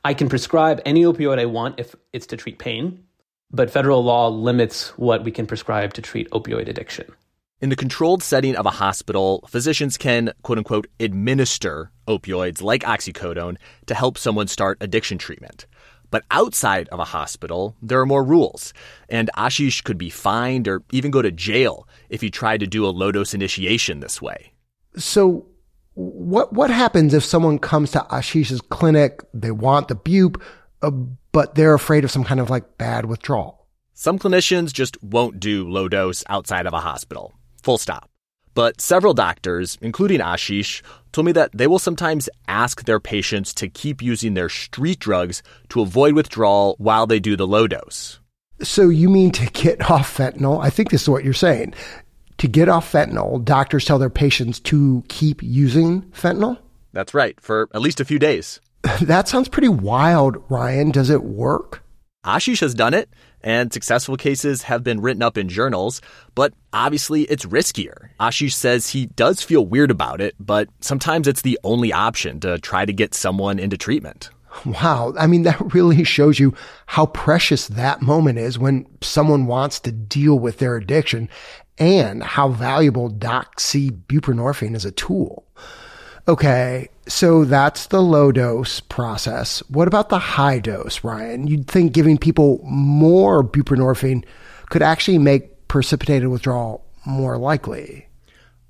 I 0.04 0.14
can 0.14 0.28
prescribe 0.28 0.80
any 0.84 1.02
opioid 1.02 1.38
I 1.38 1.46
want 1.46 1.78
if 1.78 1.94
it's 2.12 2.26
to 2.26 2.36
treat 2.36 2.58
pain, 2.58 3.04
but 3.50 3.70
federal 3.70 4.02
law 4.04 4.28
limits 4.28 4.90
what 4.98 5.24
we 5.24 5.30
can 5.30 5.46
prescribe 5.46 5.94
to 5.94 6.02
treat 6.02 6.30
opioid 6.30 6.68
addiction. 6.68 7.06
In 7.60 7.70
the 7.70 7.76
controlled 7.76 8.22
setting 8.22 8.54
of 8.54 8.66
a 8.66 8.70
hospital, 8.70 9.44
physicians 9.48 9.96
can, 9.96 10.32
quote 10.42 10.58
unquote, 10.58 10.86
administer 11.00 11.90
opioids 12.06 12.62
like 12.62 12.82
oxycodone 12.82 13.56
to 13.86 13.94
help 13.94 14.16
someone 14.16 14.46
start 14.46 14.78
addiction 14.80 15.18
treatment. 15.18 15.66
But 16.10 16.24
outside 16.30 16.88
of 16.88 17.00
a 17.00 17.04
hospital, 17.04 17.76
there 17.82 18.00
are 18.00 18.06
more 18.06 18.24
rules, 18.24 18.72
and 19.08 19.30
Ashish 19.36 19.84
could 19.84 19.98
be 19.98 20.10
fined 20.10 20.66
or 20.66 20.82
even 20.90 21.10
go 21.10 21.22
to 21.22 21.30
jail 21.30 21.86
if 22.08 22.20
he 22.20 22.30
tried 22.30 22.60
to 22.60 22.66
do 22.66 22.86
a 22.86 22.88
low 22.88 23.12
dose 23.12 23.34
initiation 23.34 24.00
this 24.00 24.22
way. 24.22 24.52
So, 24.96 25.46
what 25.94 26.52
what 26.52 26.70
happens 26.70 27.12
if 27.12 27.24
someone 27.24 27.58
comes 27.58 27.90
to 27.92 28.06
Ashish's 28.10 28.60
clinic? 28.60 29.20
They 29.34 29.50
want 29.50 29.88
the 29.88 29.94
bupe, 29.94 30.42
uh, 30.82 30.90
but 31.32 31.54
they're 31.54 31.74
afraid 31.74 32.04
of 32.04 32.10
some 32.10 32.24
kind 32.24 32.40
of 32.40 32.50
like 32.50 32.78
bad 32.78 33.04
withdrawal. 33.04 33.66
Some 33.94 34.18
clinicians 34.18 34.72
just 34.72 35.02
won't 35.02 35.40
do 35.40 35.68
low 35.68 35.88
dose 35.88 36.22
outside 36.28 36.66
of 36.66 36.72
a 36.72 36.80
hospital. 36.80 37.34
Full 37.62 37.78
stop. 37.78 38.08
But 38.58 38.80
several 38.80 39.14
doctors, 39.14 39.78
including 39.80 40.18
Ashish, 40.18 40.82
told 41.12 41.26
me 41.26 41.30
that 41.30 41.52
they 41.54 41.68
will 41.68 41.78
sometimes 41.78 42.28
ask 42.48 42.86
their 42.86 42.98
patients 42.98 43.54
to 43.54 43.68
keep 43.68 44.02
using 44.02 44.34
their 44.34 44.48
street 44.48 44.98
drugs 44.98 45.44
to 45.68 45.80
avoid 45.80 46.16
withdrawal 46.16 46.74
while 46.78 47.06
they 47.06 47.20
do 47.20 47.36
the 47.36 47.46
low 47.46 47.68
dose. 47.68 48.18
So 48.60 48.88
you 48.88 49.08
mean 49.10 49.30
to 49.30 49.46
get 49.46 49.88
off 49.92 50.16
fentanyl? 50.16 50.60
I 50.60 50.70
think 50.70 50.90
this 50.90 51.02
is 51.02 51.08
what 51.08 51.22
you're 51.22 51.34
saying. 51.34 51.72
To 52.38 52.48
get 52.48 52.68
off 52.68 52.90
fentanyl, 52.90 53.44
doctors 53.44 53.84
tell 53.84 54.00
their 54.00 54.10
patients 54.10 54.58
to 54.58 55.04
keep 55.06 55.40
using 55.40 56.02
fentanyl? 56.10 56.58
That's 56.92 57.14
right, 57.14 57.40
for 57.40 57.68
at 57.72 57.80
least 57.80 58.00
a 58.00 58.04
few 58.04 58.18
days. 58.18 58.58
that 59.02 59.28
sounds 59.28 59.48
pretty 59.48 59.68
wild, 59.68 60.36
Ryan. 60.48 60.90
Does 60.90 61.10
it 61.10 61.22
work? 61.22 61.84
Ashish 62.26 62.60
has 62.62 62.74
done 62.74 62.92
it, 62.92 63.08
and 63.42 63.72
successful 63.72 64.16
cases 64.16 64.62
have 64.62 64.82
been 64.82 65.00
written 65.00 65.22
up 65.22 65.38
in 65.38 65.48
journals, 65.48 66.00
but 66.34 66.52
obviously 66.72 67.22
it's 67.22 67.44
riskier. 67.44 68.10
Ashish 68.20 68.52
says 68.52 68.90
he 68.90 69.06
does 69.06 69.42
feel 69.42 69.64
weird 69.64 69.90
about 69.90 70.20
it, 70.20 70.34
but 70.40 70.68
sometimes 70.80 71.28
it's 71.28 71.42
the 71.42 71.58
only 71.64 71.92
option 71.92 72.40
to 72.40 72.58
try 72.58 72.84
to 72.84 72.92
get 72.92 73.14
someone 73.14 73.58
into 73.58 73.76
treatment. 73.76 74.30
Wow. 74.64 75.14
I 75.18 75.26
mean, 75.26 75.42
that 75.42 75.74
really 75.74 76.04
shows 76.04 76.38
you 76.38 76.54
how 76.86 77.06
precious 77.06 77.68
that 77.68 78.02
moment 78.02 78.38
is 78.38 78.58
when 78.58 78.86
someone 79.02 79.46
wants 79.46 79.80
to 79.80 79.92
deal 79.92 80.38
with 80.38 80.58
their 80.58 80.76
addiction 80.76 81.28
and 81.78 82.22
how 82.22 82.48
valuable 82.48 83.08
docs 83.08 83.64
see 83.64 83.90
buprenorphine 83.90 84.74
as 84.74 84.84
a 84.84 84.90
tool. 84.90 85.44
Okay. 86.26 86.88
So 87.08 87.46
that's 87.46 87.86
the 87.86 88.02
low 88.02 88.32
dose 88.32 88.80
process. 88.80 89.60
What 89.70 89.88
about 89.88 90.10
the 90.10 90.18
high 90.18 90.58
dose, 90.58 91.02
Ryan? 91.02 91.46
You'd 91.46 91.66
think 91.66 91.92
giving 91.92 92.18
people 92.18 92.60
more 92.64 93.42
buprenorphine 93.42 94.24
could 94.68 94.82
actually 94.82 95.18
make 95.18 95.68
precipitated 95.68 96.28
withdrawal 96.28 96.84
more 97.06 97.38
likely. 97.38 98.06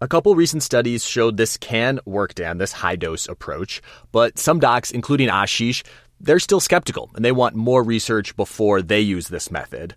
A 0.01 0.07
couple 0.07 0.37
recent 0.37 0.63
studies 0.63 1.05
showed 1.05 1.37
this 1.37 1.57
can 1.57 1.99
work, 2.05 2.37
Dan, 2.37 2.59
this 2.59 2.71
high 2.71 2.95
dose 2.95 3.29
approach, 3.29 3.83
but 4.13 4.39
some 4.39 4.61
docs, 4.61 4.93
including 4.93 5.29
Ashish, 5.29 5.85
they're 6.21 6.39
still 6.39 6.61
skeptical 6.61 7.11
and 7.17 7.25
they 7.25 7.33
want 7.33 7.57
more 7.57 7.83
research 7.83 8.37
before 8.37 8.83
they 8.83 9.01
use 9.01 9.27
this 9.27 9.51
method. 9.51 9.97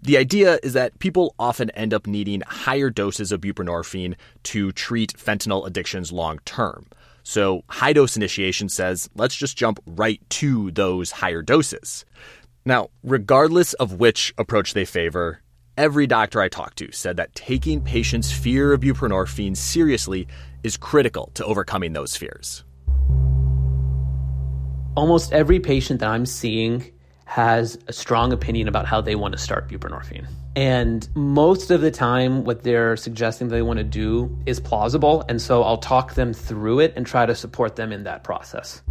The 0.00 0.16
idea 0.16 0.58
is 0.62 0.72
that 0.72 0.98
people 0.98 1.34
often 1.38 1.68
end 1.70 1.92
up 1.92 2.06
needing 2.06 2.40
higher 2.46 2.88
doses 2.88 3.32
of 3.32 3.42
buprenorphine 3.42 4.14
to 4.44 4.72
treat 4.72 5.12
fentanyl 5.12 5.66
addictions 5.66 6.10
long 6.10 6.38
term. 6.46 6.86
So, 7.22 7.62
high 7.68 7.92
dose 7.92 8.16
initiation 8.16 8.68
says, 8.68 9.08
let's 9.14 9.36
just 9.36 9.56
jump 9.56 9.80
right 9.86 10.20
to 10.30 10.70
those 10.72 11.10
higher 11.10 11.42
doses. 11.42 12.04
Now, 12.64 12.90
regardless 13.02 13.74
of 13.74 13.94
which 13.94 14.34
approach 14.38 14.74
they 14.74 14.84
favor, 14.84 15.40
every 15.76 16.06
doctor 16.06 16.40
I 16.40 16.48
talked 16.48 16.78
to 16.78 16.92
said 16.92 17.16
that 17.16 17.34
taking 17.34 17.80
patients' 17.80 18.32
fear 18.32 18.72
of 18.72 18.80
buprenorphine 18.80 19.56
seriously 19.56 20.28
is 20.62 20.76
critical 20.76 21.30
to 21.34 21.44
overcoming 21.44 21.92
those 21.92 22.16
fears. 22.16 22.64
Almost 24.96 25.32
every 25.32 25.58
patient 25.58 26.00
that 26.00 26.10
I'm 26.10 26.26
seeing 26.26 26.92
has 27.32 27.78
a 27.88 27.94
strong 27.94 28.30
opinion 28.30 28.68
about 28.68 28.84
how 28.84 29.00
they 29.00 29.14
want 29.14 29.32
to 29.32 29.38
start 29.38 29.66
buprenorphine. 29.66 30.26
And 30.54 31.08
most 31.16 31.70
of 31.70 31.80
the 31.80 31.90
time, 31.90 32.44
what 32.44 32.62
they're 32.62 32.94
suggesting 32.94 33.48
they 33.48 33.62
want 33.62 33.78
to 33.78 33.84
do 33.84 34.38
is 34.44 34.60
plausible. 34.60 35.24
And 35.30 35.40
so 35.40 35.62
I'll 35.62 35.78
talk 35.78 36.12
them 36.12 36.34
through 36.34 36.80
it 36.80 36.92
and 36.94 37.06
try 37.06 37.24
to 37.24 37.34
support 37.34 37.76
them 37.76 37.90
in 37.90 38.04
that 38.04 38.22
process. 38.22 38.82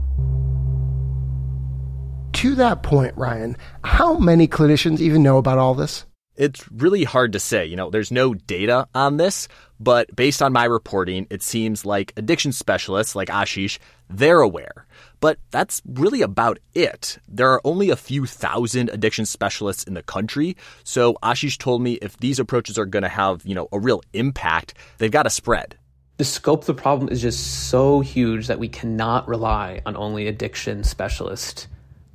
To 2.33 2.55
that 2.55 2.81
point, 2.81 3.15
Ryan, 3.15 3.57
how 3.83 4.17
many 4.17 4.47
clinicians 4.47 5.01
even 5.01 5.21
know 5.21 5.37
about 5.37 5.59
all 5.59 5.75
this? 5.75 6.07
It's 6.37 6.69
really 6.71 7.03
hard 7.03 7.33
to 7.33 7.39
say. 7.39 7.65
You 7.65 7.75
know, 7.75 7.89
there's 7.89 8.11
no 8.11 8.33
data 8.33 8.87
on 8.95 9.17
this, 9.17 9.47
but 9.79 10.15
based 10.15 10.41
on 10.41 10.53
my 10.53 10.65
reporting, 10.65 11.27
it 11.29 11.43
seems 11.43 11.85
like 11.85 12.13
addiction 12.15 12.51
specialists 12.51 13.15
like 13.15 13.27
Ashish, 13.27 13.79
they're 14.09 14.41
aware. 14.41 14.85
But 15.19 15.39
that's 15.51 15.81
really 15.85 16.21
about 16.21 16.59
it. 16.73 17.19
There 17.27 17.51
are 17.51 17.61
only 17.63 17.89
a 17.89 17.95
few 17.95 18.25
thousand 18.25 18.89
addiction 18.89 19.25
specialists 19.25 19.83
in 19.83 19.93
the 19.93 20.03
country. 20.03 20.55
So 20.83 21.13
Ashish 21.21 21.57
told 21.57 21.81
me 21.81 21.93
if 21.95 22.17
these 22.17 22.39
approaches 22.39 22.77
are 22.77 22.85
going 22.85 23.03
to 23.03 23.09
have, 23.09 23.45
you 23.45 23.53
know, 23.53 23.67
a 23.71 23.79
real 23.79 24.01
impact, 24.13 24.73
they've 24.97 25.11
got 25.11 25.23
to 25.23 25.29
spread. 25.29 25.77
The 26.17 26.25
scope 26.25 26.61
of 26.61 26.67
the 26.67 26.73
problem 26.75 27.09
is 27.09 27.21
just 27.21 27.69
so 27.69 27.99
huge 27.99 28.47
that 28.47 28.59
we 28.59 28.69
cannot 28.69 29.27
rely 29.27 29.81
on 29.85 29.97
only 29.97 30.27
addiction 30.27 30.83
specialists 30.83 31.67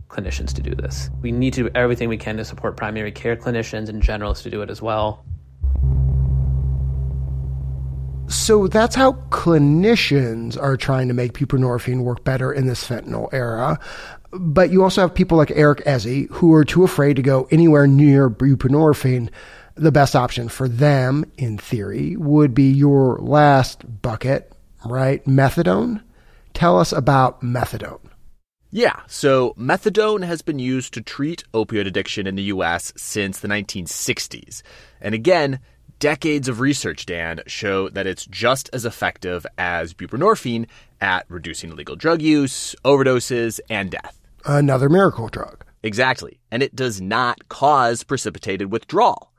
clinicians 0.09 0.55
to 0.55 0.63
do 0.63 0.75
this. 0.75 1.11
We 1.23 1.33
need 1.33 1.53
to 1.55 1.65
do 1.65 1.71
everything 1.75 2.09
we 2.09 2.17
can 2.17 2.37
to 2.37 2.45
support 2.45 2.77
primary 2.77 3.13
care 3.13 3.37
clinicians 3.37 3.89
and 3.89 4.03
generalists 4.03 4.43
to 4.43 4.51
do 4.51 4.63
it 4.63 4.71
as 4.71 4.81
well. 4.81 5.25
So 8.29 8.67
that's 8.67 8.97
how 8.97 9.13
clinicians 9.31 10.61
are 10.61 10.77
trying 10.77 11.07
to 11.09 11.15
make 11.15 11.33
buprenorphine 11.35 12.03
work 12.03 12.25
better 12.25 12.53
in 12.53 12.67
this 12.67 12.87
fentanyl 12.87 13.33
era. 13.33 13.79
But 14.33 14.71
you 14.71 14.83
also 14.83 15.01
have 15.03 15.15
people 15.15 15.39
like 15.39 15.53
Eric 15.53 15.85
Ezzi 15.85 16.29
who 16.31 16.53
are 16.53 16.65
too 16.65 16.83
afraid 16.83 17.15
to 17.17 17.23
go 17.23 17.47
anywhere 17.51 17.87
near 17.87 18.29
buprenorphine. 18.29 19.31
The 19.77 19.93
best 19.93 20.17
option 20.17 20.49
for 20.49 20.69
them, 20.69 21.31
in 21.37 21.59
theory, 21.59 22.17
would 22.17 22.55
be 22.55 22.73
your 22.73 23.19
last 23.19 24.03
bucket, 24.03 24.53
right? 24.85 25.25
Methadone. 25.25 26.03
Tell 26.55 26.81
us 26.81 26.93
about 26.93 27.43
methadone. 27.43 28.01
Yeah, 28.77 29.01
so 29.07 29.55
methadone 29.59 30.23
has 30.27 30.43
been 30.43 30.59
used 30.59 30.93
to 30.93 31.01
treat 31.01 31.45
opioid 31.55 31.87
addiction 31.87 32.27
in 32.27 32.35
the 32.35 32.53
US 32.53 32.93
since 32.95 33.41
the 33.41 33.49
1960s. 33.49 34.61
And 35.01 35.15
again, 35.15 35.61
decades 35.99 36.47
of 36.47 36.61
research, 36.61 37.07
Dan, 37.07 37.41
show 37.47 37.89
that 37.89 38.07
it's 38.07 38.27
just 38.27 38.69
as 38.75 38.85
effective 38.85 39.47
as 39.57 39.95
buprenorphine 39.95 40.67
at 41.01 41.25
reducing 41.31 41.71
illegal 41.71 41.97
drug 41.97 42.21
use, 42.21 42.77
overdoses, 42.85 43.61
and 43.71 43.93
death. 43.93 44.21
Another 44.45 44.91
miracle 44.91 45.29
drug. 45.29 45.65
Exactly. 45.83 46.39
And 46.51 46.63
it 46.63 46.77
does 46.77 47.01
not 47.01 47.49
cause 47.49 48.05
precipitated 48.05 48.71
withdrawal. 48.71 49.33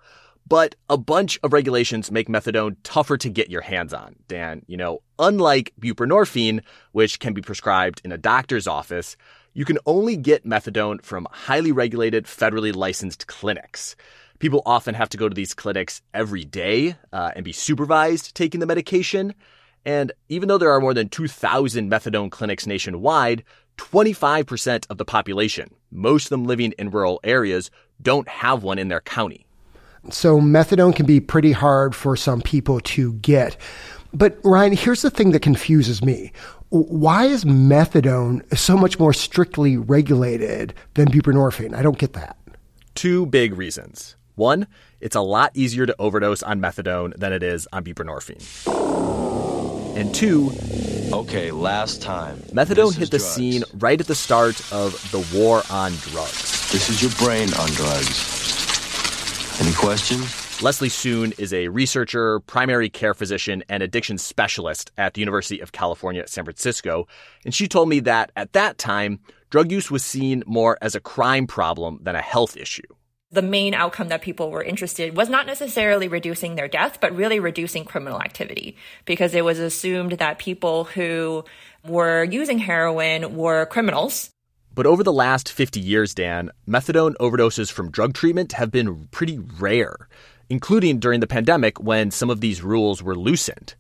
But 0.47 0.75
a 0.89 0.97
bunch 0.97 1.39
of 1.43 1.51
regulations 1.51 2.10
make 2.12 2.29
methadone 2.29 2.77
tougher 2.83 3.17
to 3.17 3.29
get 3.29 3.49
your 3.49 3.62
hands 3.62 3.93
on, 3.93 4.15
Dan. 4.27 4.63
You 4.67 4.77
know, 4.77 5.01
unlike 5.19 5.73
buprenorphine, 5.79 6.62
which 6.93 7.19
can 7.19 7.33
be 7.33 7.41
prescribed 7.41 8.01
in 8.05 8.13
a 8.13 8.17
doctor's 8.17 8.67
office, 8.67 9.17
you 9.53 9.65
can 9.65 9.79
only 9.86 10.15
get 10.15 10.45
methadone 10.45 11.03
from 11.03 11.27
highly 11.31 11.71
regulated, 11.73 12.25
federally 12.25 12.73
licensed 12.73 13.27
clinics. 13.27 13.97
People 14.39 14.62
often 14.65 14.95
have 14.95 15.10
to 15.10 15.17
go 15.17 15.27
to 15.27 15.36
these 15.36 15.53
clinics 15.53 16.01
every 16.13 16.45
day 16.45 16.95
uh, 17.12 17.31
and 17.36 17.43
be 17.43 17.51
supervised 17.51 18.33
taking 18.36 18.60
the 18.62 18.67
medication. 18.67 19.33
And 19.83 20.13
even 20.29 20.47
though 20.47 20.60
there 20.60 20.71
are 20.71 20.79
more 20.79 20.93
than 20.93 21.10
2,000 21.10 21.89
methadone 21.91 22.31
clinics 22.31 22.67
nationwide, 22.67 23.43
25% 23.77 24.86
of 24.89 24.97
the 24.97 25.05
population, 25.05 25.71
most 25.91 26.25
of 26.25 26.29
them 26.29 26.45
living 26.45 26.73
in 26.77 26.91
rural 26.91 27.19
areas, 27.23 27.69
don't 28.01 28.27
have 28.29 28.63
one 28.63 28.79
in 28.79 28.88
their 28.88 29.01
county. 29.01 29.46
So 30.10 30.39
methadone 30.39 30.96
can 30.96 31.06
be 31.06 31.20
pretty 31.20 31.52
hard 31.52 31.96
for 31.96 32.15
some 32.15 32.41
people 32.41 32.80
to 32.82 33.13
get. 33.13 33.58
But 34.13 34.39
Ryan, 34.43 34.74
here's 34.74 35.02
the 35.02 35.10
thing 35.10 35.32
that 35.32 35.41
confuses 35.41 36.04
me. 36.04 36.32
Why 36.70 37.26
is 37.26 37.46
methadone 37.46 38.58
so 38.58 38.76
much 38.78 39.00
more 39.00 39.13
strictly 39.13 39.78
regulated 39.78 40.74
than 40.96 41.10
buprenorphine? 41.10 41.74
I 41.74 41.82
don't 41.82 41.98
get 41.98 42.13
that. 42.13 42.38
Two 42.96 43.26
big 43.26 43.56
reasons. 43.58 44.15
One, 44.36 44.67
it's 45.00 45.15
a 45.15 45.22
lot 45.22 45.52
easier 45.56 45.86
to 45.86 45.96
overdose 46.00 46.43
on 46.43 46.60
methadone 46.60 47.15
than 47.17 47.34
it 47.34 47.43
is 47.43 47.67
on 47.74 47.84
buprenorphine. 47.84 48.43
And 49.98 50.13
two, 50.13 50.52
okay, 51.12 51.52
last 51.52 52.02
time. 52.02 52.38
Methadone 52.54 52.96
hit 52.96 53.12
the 53.12 53.17
drugs. 53.17 53.34
scene 53.34 53.63
right 53.76 54.00
at 54.00 54.08
the 54.08 54.15
start 54.15 54.62
of 54.72 54.93
the 55.12 55.26
war 55.38 55.63
on 55.72 55.91
drugs. 55.93 56.72
This 56.72 56.89
is 56.89 57.02
your 57.02 57.12
brain 57.13 57.52
on 57.56 57.70
drugs. 57.72 58.46
Any 59.60 59.74
questions? 59.74 60.62
Leslie 60.62 60.88
Suen 60.88 61.38
is 61.39 61.52
a 61.52 61.70
researcher, 61.70 62.39
primary 62.41 62.91
care 62.91 63.15
physician, 63.15 63.63
and 63.70 63.82
addiction 63.82 64.20
specialist 64.20 64.91
at 65.00 65.15
the 65.15 65.20
University 65.20 65.60
of 65.62 65.72
California, 65.72 66.28
San 66.28 66.43
Francisco. 66.43 67.08
And 67.43 67.56
she 67.56 67.67
told 67.67 67.89
me 67.89 68.00
that 68.02 68.32
at 68.36 68.54
that 68.54 68.78
time, 68.78 69.20
drug 69.50 69.72
use 69.72 69.89
was 69.89 70.06
seen 70.06 70.43
more 70.46 70.78
as 70.80 70.93
a 70.93 71.00
crime 71.00 71.48
problem 71.48 71.98
than 72.04 72.15
a 72.15 72.22
health 72.22 72.56
issue. 72.56 72.84
The 73.32 73.41
main 73.41 73.74
outcome 73.74 74.10
that 74.10 74.22
people 74.22 74.52
were 74.52 74.63
interested 74.63 75.10
in 75.10 75.15
was 75.15 75.28
not 75.28 75.48
necessarily 75.48 76.08
reducing 76.08 76.54
their 76.54 76.67
death, 76.67 77.00
but 77.02 77.15
really 77.15 77.39
reducing 77.39 77.84
criminal 77.84 78.22
activity 78.22 78.78
because 79.06 79.34
it 79.34 79.43
was 79.43 79.58
assumed 79.58 80.13
that 80.13 80.38
people 80.38 80.84
who 80.84 81.46
were 81.84 82.24
using 82.24 82.60
heroin 82.60 83.36
were 83.36 83.65
criminals 83.65 84.30
but 84.78 84.86
over 84.86 85.02
the 85.02 85.12
last 85.12 85.52
50 85.52 85.80
years, 85.80 86.13
Dan, 86.13 86.52
methadone 86.70 87.16
overdoses 87.16 87.72
from 87.72 87.90
drug 87.90 88.13
treatment 88.13 88.52
have 88.52 88.70
been 88.70 89.08
pretty 89.08 89.40
rare, 89.40 90.08
including 90.52 91.00
during 91.00 91.20
the 91.20 91.26
pandemic 91.26 91.82
when 91.82 92.12
some 92.12 92.30
of 92.30 92.42
these 92.42 92.62
rules 92.62 93.02
were 93.02 93.16
loosened. 93.16 93.74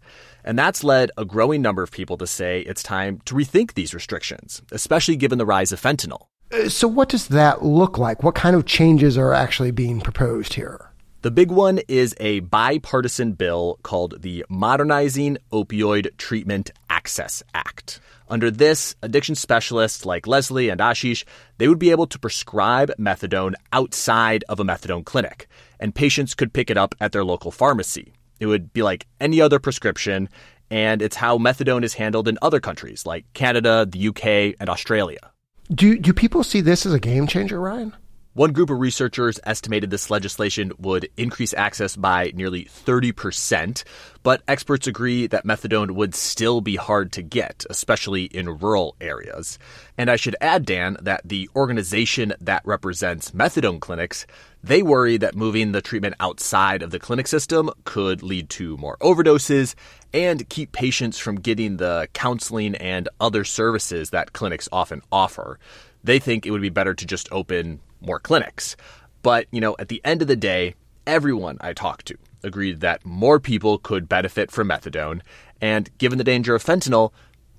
And 0.43 0.57
that's 0.57 0.83
led 0.83 1.11
a 1.15 1.23
growing 1.23 1.61
number 1.61 1.83
of 1.83 1.91
people 1.91 2.17
to 2.17 2.25
say 2.25 2.61
it's 2.61 2.81
time 2.81 3.21
to 3.25 3.35
rethink 3.35 3.75
these 3.75 3.93
restrictions, 3.93 4.63
especially 4.71 5.15
given 5.17 5.37
the 5.37 5.45
rise 5.45 5.71
of 5.71 5.79
fentanyl. 5.79 6.29
Uh, 6.51 6.67
so, 6.67 6.87
what 6.87 7.09
does 7.09 7.27
that 7.27 7.63
look 7.63 7.99
like? 7.99 8.23
What 8.23 8.33
kind 8.33 8.55
of 8.55 8.65
changes 8.65 9.19
are 9.19 9.33
actually 9.33 9.69
being 9.69 10.01
proposed 10.01 10.55
here? 10.55 10.89
The 11.21 11.29
big 11.29 11.51
one 11.51 11.79
is 11.87 12.15
a 12.19 12.39
bipartisan 12.39 13.33
bill 13.33 13.77
called 13.83 14.23
the 14.23 14.43
Modernizing 14.49 15.37
Opioid 15.51 16.17
Treatment 16.17 16.71
Access 16.89 17.43
Act. 17.53 17.99
Under 18.29 18.51
this, 18.51 18.95
addiction 19.01 19.35
specialists 19.35 20.05
like 20.05 20.27
Leslie 20.27 20.69
and 20.69 20.81
Ashish, 20.81 21.23
they 21.57 21.67
would 21.67 21.79
be 21.79 21.91
able 21.91 22.07
to 22.07 22.19
prescribe 22.19 22.91
methadone 22.99 23.53
outside 23.71 24.43
of 24.49 24.59
a 24.59 24.65
methadone 24.65 25.05
clinic, 25.05 25.47
and 25.79 25.95
patients 25.95 26.35
could 26.35 26.53
pick 26.53 26.69
it 26.69 26.77
up 26.77 26.93
at 26.99 27.13
their 27.13 27.23
local 27.23 27.51
pharmacy. 27.51 28.13
It 28.39 28.47
would 28.47 28.73
be 28.73 28.83
like 28.83 29.07
any 29.19 29.39
other 29.39 29.59
prescription, 29.59 30.27
and 30.69 31.01
it's 31.01 31.15
how 31.15 31.37
methadone 31.37 31.83
is 31.83 31.93
handled 31.93 32.27
in 32.27 32.37
other 32.41 32.59
countries 32.59 33.05
like 33.05 33.25
Canada, 33.33 33.87
the 33.89 34.09
UK, 34.09 34.55
and 34.59 34.69
Australia. 34.69 35.31
Do 35.71 35.97
do 35.97 36.13
people 36.13 36.43
see 36.43 36.61
this 36.61 36.85
as 36.85 36.93
a 36.93 36.99
game 36.99 37.27
changer, 37.27 37.59
Ryan? 37.59 37.93
One 38.37 38.51
group 38.51 38.69
of 38.69 38.79
researchers 38.79 39.39
estimated 39.47 39.89
this 39.89 40.11
legislation 40.11 40.71
would 40.77 41.09
increase 41.17 41.55
access 41.55 41.95
by 41.95 42.33
nearly 42.35 42.65
30%, 42.65 43.83
but 44.21 44.43
experts 44.47 44.85
agree 44.85 45.25
that 45.25 45.43
methadone 45.43 45.89
would 45.95 46.13
still 46.13 46.61
be 46.61 46.75
hard 46.75 47.11
to 47.13 47.23
get, 47.23 47.65
especially 47.67 48.25
in 48.25 48.59
rural 48.59 48.95
areas. 49.01 49.57
And 49.97 50.11
I 50.11 50.17
should 50.17 50.35
add, 50.39 50.67
Dan, 50.67 50.97
that 51.01 51.21
the 51.25 51.49
organization 51.55 52.35
that 52.39 52.61
represents 52.63 53.31
methadone 53.31 53.79
clinics, 53.79 54.27
they 54.63 54.83
worry 54.83 55.17
that 55.17 55.33
moving 55.33 55.71
the 55.71 55.81
treatment 55.81 56.13
outside 56.19 56.83
of 56.83 56.91
the 56.91 56.99
clinic 56.99 57.25
system 57.25 57.71
could 57.85 58.21
lead 58.21 58.51
to 58.51 58.77
more 58.77 58.97
overdoses 58.97 59.73
and 60.13 60.47
keep 60.47 60.73
patients 60.73 61.17
from 61.17 61.39
getting 61.39 61.77
the 61.77 62.07
counseling 62.13 62.75
and 62.75 63.09
other 63.19 63.43
services 63.43 64.11
that 64.11 64.33
clinics 64.33 64.69
often 64.71 65.01
offer. 65.11 65.57
They 66.03 66.19
think 66.19 66.45
it 66.45 66.51
would 66.51 66.61
be 66.61 66.69
better 66.69 66.93
to 66.93 67.05
just 67.07 67.27
open 67.31 67.79
more 68.01 68.19
clinics. 68.19 68.75
But, 69.21 69.47
you 69.51 69.61
know, 69.61 69.75
at 69.79 69.89
the 69.89 70.01
end 70.05 70.21
of 70.21 70.27
the 70.27 70.35
day, 70.35 70.75
everyone 71.05 71.57
I 71.61 71.73
talked 71.73 72.05
to 72.07 72.17
agreed 72.43 72.81
that 72.81 73.05
more 73.05 73.39
people 73.39 73.77
could 73.77 74.07
benefit 74.07 74.51
from 74.51 74.69
methadone. 74.69 75.21
And 75.59 75.89
given 75.97 76.17
the 76.17 76.23
danger 76.23 76.55
of 76.55 76.63
fentanyl, 76.63 77.11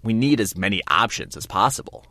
we 0.03 0.13
need 0.13 0.41
as 0.41 0.57
many 0.57 0.83
options 0.89 1.37
as 1.37 1.47
possible. 1.47 2.05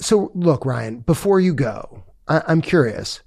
So, 0.00 0.30
look, 0.34 0.64
Ryan, 0.64 1.00
before 1.00 1.40
you 1.40 1.52
go, 1.52 2.04
I- 2.28 2.42
I'm 2.46 2.60
curious 2.60 3.22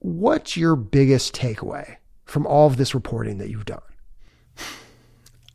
what's 0.00 0.56
your 0.56 0.76
biggest 0.76 1.34
takeaway 1.34 1.96
from 2.26 2.46
all 2.46 2.66
of 2.66 2.76
this 2.76 2.94
reporting 2.94 3.38
that 3.38 3.48
you've 3.48 3.64
done? 3.64 3.80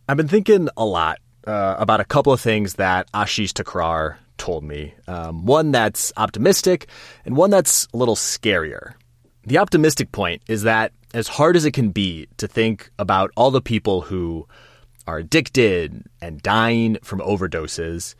I've 0.10 0.18
been 0.18 0.28
thinking 0.28 0.68
a 0.76 0.84
lot 0.84 1.20
uh, 1.45 1.75
about 1.77 1.99
a 1.99 2.06
couple 2.06 2.34
of 2.34 2.41
things 2.41 2.75
that 2.75 3.12
Ashish 3.12 3.54
Thakrar 3.54 4.17
told 4.38 4.63
me. 4.63 4.93
Um, 5.08 5.45
one 5.45 5.71
that's 5.71 6.12
optimistic 6.17 6.88
and 7.25 7.36
one 7.38 7.49
that's 7.49 7.88
a 7.93 7.97
little 7.97 8.15
scarier. 8.15 8.93
The 9.45 9.58
optimistic 9.58 10.12
point 10.12 10.41
is 10.47 10.63
that 10.63 10.93
as 11.13 11.27
hard 11.27 11.56
as 11.56 11.65
it 11.65 11.71
can 11.71 11.89
be 11.89 12.27
to 12.38 12.47
think 12.47 12.91
about 12.97 13.32
all 13.36 13.51
the 13.51 13.62
people 13.62 14.01
who 14.01 14.47
are 15.08 15.17
addicted 15.17 16.04
and 16.21 16.41
dying 16.41 16.97
from 17.04 17.19
overdoses, 17.19 18.15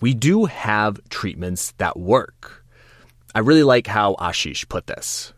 we 0.00 0.14
do 0.14 0.46
have 0.46 1.00
treatments 1.08 1.72
that 1.78 1.98
work. 1.98 2.64
I 3.34 3.40
really 3.40 3.62
like 3.62 3.86
how 3.86 4.14
Ashish 4.14 4.68
put 4.68 4.86
this. 4.86 5.32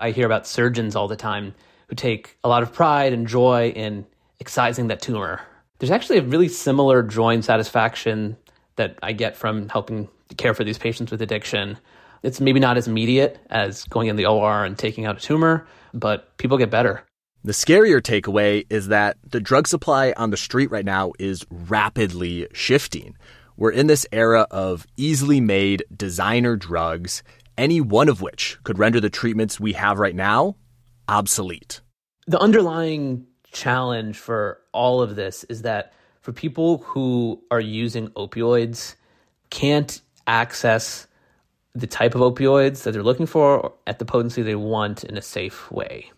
I 0.00 0.10
hear 0.10 0.26
about 0.26 0.46
surgeons 0.46 0.96
all 0.96 1.06
the 1.06 1.16
time 1.16 1.54
who 1.88 1.94
take 1.94 2.36
a 2.42 2.48
lot 2.48 2.62
of 2.62 2.72
pride 2.72 3.12
and 3.12 3.26
joy 3.26 3.72
in 3.76 4.06
excising 4.40 4.88
that 4.88 5.00
tumor 5.00 5.42
there's 5.82 5.90
actually 5.90 6.18
a 6.18 6.22
really 6.22 6.46
similar 6.46 7.02
joy 7.02 7.34
and 7.34 7.44
satisfaction 7.44 8.36
that 8.76 8.96
I 9.02 9.10
get 9.10 9.36
from 9.36 9.68
helping 9.68 10.08
care 10.36 10.54
for 10.54 10.62
these 10.62 10.78
patients 10.78 11.10
with 11.10 11.20
addiction. 11.20 11.76
It's 12.22 12.40
maybe 12.40 12.60
not 12.60 12.76
as 12.76 12.86
immediate 12.86 13.40
as 13.50 13.82
going 13.86 14.06
in 14.06 14.14
the 14.14 14.26
OR 14.26 14.64
and 14.64 14.78
taking 14.78 15.06
out 15.06 15.16
a 15.16 15.20
tumor, 15.20 15.66
but 15.92 16.36
people 16.36 16.56
get 16.56 16.70
better. 16.70 17.02
The 17.42 17.50
scarier 17.50 18.00
takeaway 18.00 18.64
is 18.70 18.86
that 18.88 19.16
the 19.28 19.40
drug 19.40 19.66
supply 19.66 20.14
on 20.16 20.30
the 20.30 20.36
street 20.36 20.70
right 20.70 20.84
now 20.84 21.14
is 21.18 21.44
rapidly 21.50 22.46
shifting. 22.52 23.16
We're 23.56 23.72
in 23.72 23.88
this 23.88 24.06
era 24.12 24.46
of 24.52 24.86
easily 24.96 25.40
made 25.40 25.82
designer 25.96 26.54
drugs, 26.54 27.24
any 27.58 27.80
one 27.80 28.08
of 28.08 28.22
which 28.22 28.56
could 28.62 28.78
render 28.78 29.00
the 29.00 29.10
treatments 29.10 29.58
we 29.58 29.72
have 29.72 29.98
right 29.98 30.14
now 30.14 30.54
obsolete. 31.08 31.80
The 32.28 32.38
underlying 32.38 33.26
challenge 33.52 34.18
for 34.18 34.58
all 34.72 35.00
of 35.00 35.16
this 35.16 35.44
is 35.44 35.62
that 35.62 35.92
for 36.20 36.32
people 36.32 36.78
who 36.78 37.42
are 37.50 37.60
using 37.60 38.08
opioids 38.08 38.94
can't 39.50 40.00
access 40.26 41.06
the 41.74 41.86
type 41.86 42.14
of 42.14 42.20
opioids 42.20 42.82
that 42.82 42.92
they're 42.92 43.02
looking 43.02 43.26
for 43.26 43.72
at 43.86 43.98
the 43.98 44.04
potency 44.04 44.42
they 44.42 44.54
want 44.54 45.04
in 45.04 45.16
a 45.16 45.22
safe 45.22 45.70
way. 45.70 46.10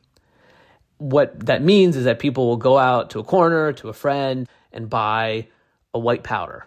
What 0.98 1.46
that 1.46 1.62
means 1.62 1.96
is 1.96 2.04
that 2.04 2.18
people 2.18 2.46
will 2.46 2.56
go 2.56 2.78
out 2.78 3.10
to 3.10 3.18
a 3.18 3.24
corner, 3.24 3.72
to 3.74 3.88
a 3.88 3.92
friend, 3.92 4.48
and 4.72 4.90
buy 4.90 5.48
a 5.92 5.98
white 5.98 6.22
powder. 6.22 6.66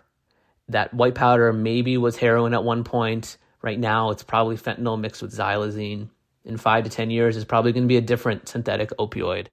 That 0.70 0.94
white 0.94 1.16
powder 1.16 1.52
maybe 1.54 1.98
was 1.98 2.18
heroin 2.18 2.54
at 2.54 2.64
one 2.64 2.84
point. 2.84 3.38
Right 3.62 3.80
now, 3.80 4.12
it's 4.12 4.24
probably 4.24 4.58
fentanyl 4.58 5.00
mixed 5.00 5.22
with 5.22 5.36
xylazine. 5.36 6.10
In 6.46 6.58
five 6.58 6.86
to 6.86 6.90
10 6.90 7.10
years, 7.10 7.36
it's 7.36 7.46
probably 7.46 7.74
going 7.74 7.84
to 7.84 7.88
be 7.88 7.98
a 7.98 8.02
different 8.02 8.48
synthetic 8.48 8.90
opioid. 8.92 9.48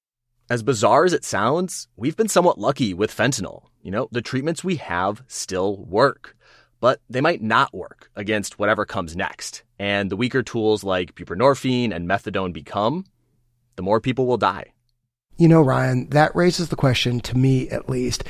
As 0.51 0.63
bizarre 0.63 1.07
as 1.07 1.15
it 1.15 1.25
sounds, 1.25 1.89
we've 1.97 2.17
been 2.17 2.29
somewhat 2.29 2.59
lucky 2.59 2.93
with 2.93 3.15
fentanyl. 3.15 3.65
You 3.83 3.91
know, 3.91 4.09
the 4.13 4.21
treatments 4.21 4.63
we 4.63 4.77
have 4.77 5.23
still 5.27 5.79
work, 5.87 6.37
but 6.81 7.01
they 7.09 7.23
might 7.23 7.41
not 7.43 7.73
work 7.73 8.11
against 8.15 8.59
whatever 8.59 8.85
comes 8.85 9.17
next. 9.17 9.63
And 9.79 10.11
the 10.11 10.17
weaker 10.17 10.43
tools 10.43 10.85
like 10.85 11.15
buprenorphine 11.15 11.95
and 11.95 12.07
methadone 12.07 12.53
become, 12.53 13.07
the 13.77 13.83
more 13.83 14.01
people 14.01 14.27
will 14.27 14.37
die. 14.37 14.73
You 15.39 15.49
know, 15.49 15.63
Ryan, 15.63 16.11
that 16.11 16.37
raises 16.37 16.69
the 16.69 16.77
question, 16.77 17.21
to 17.21 17.39
me 17.39 17.71
at 17.71 17.89
least, 17.89 18.25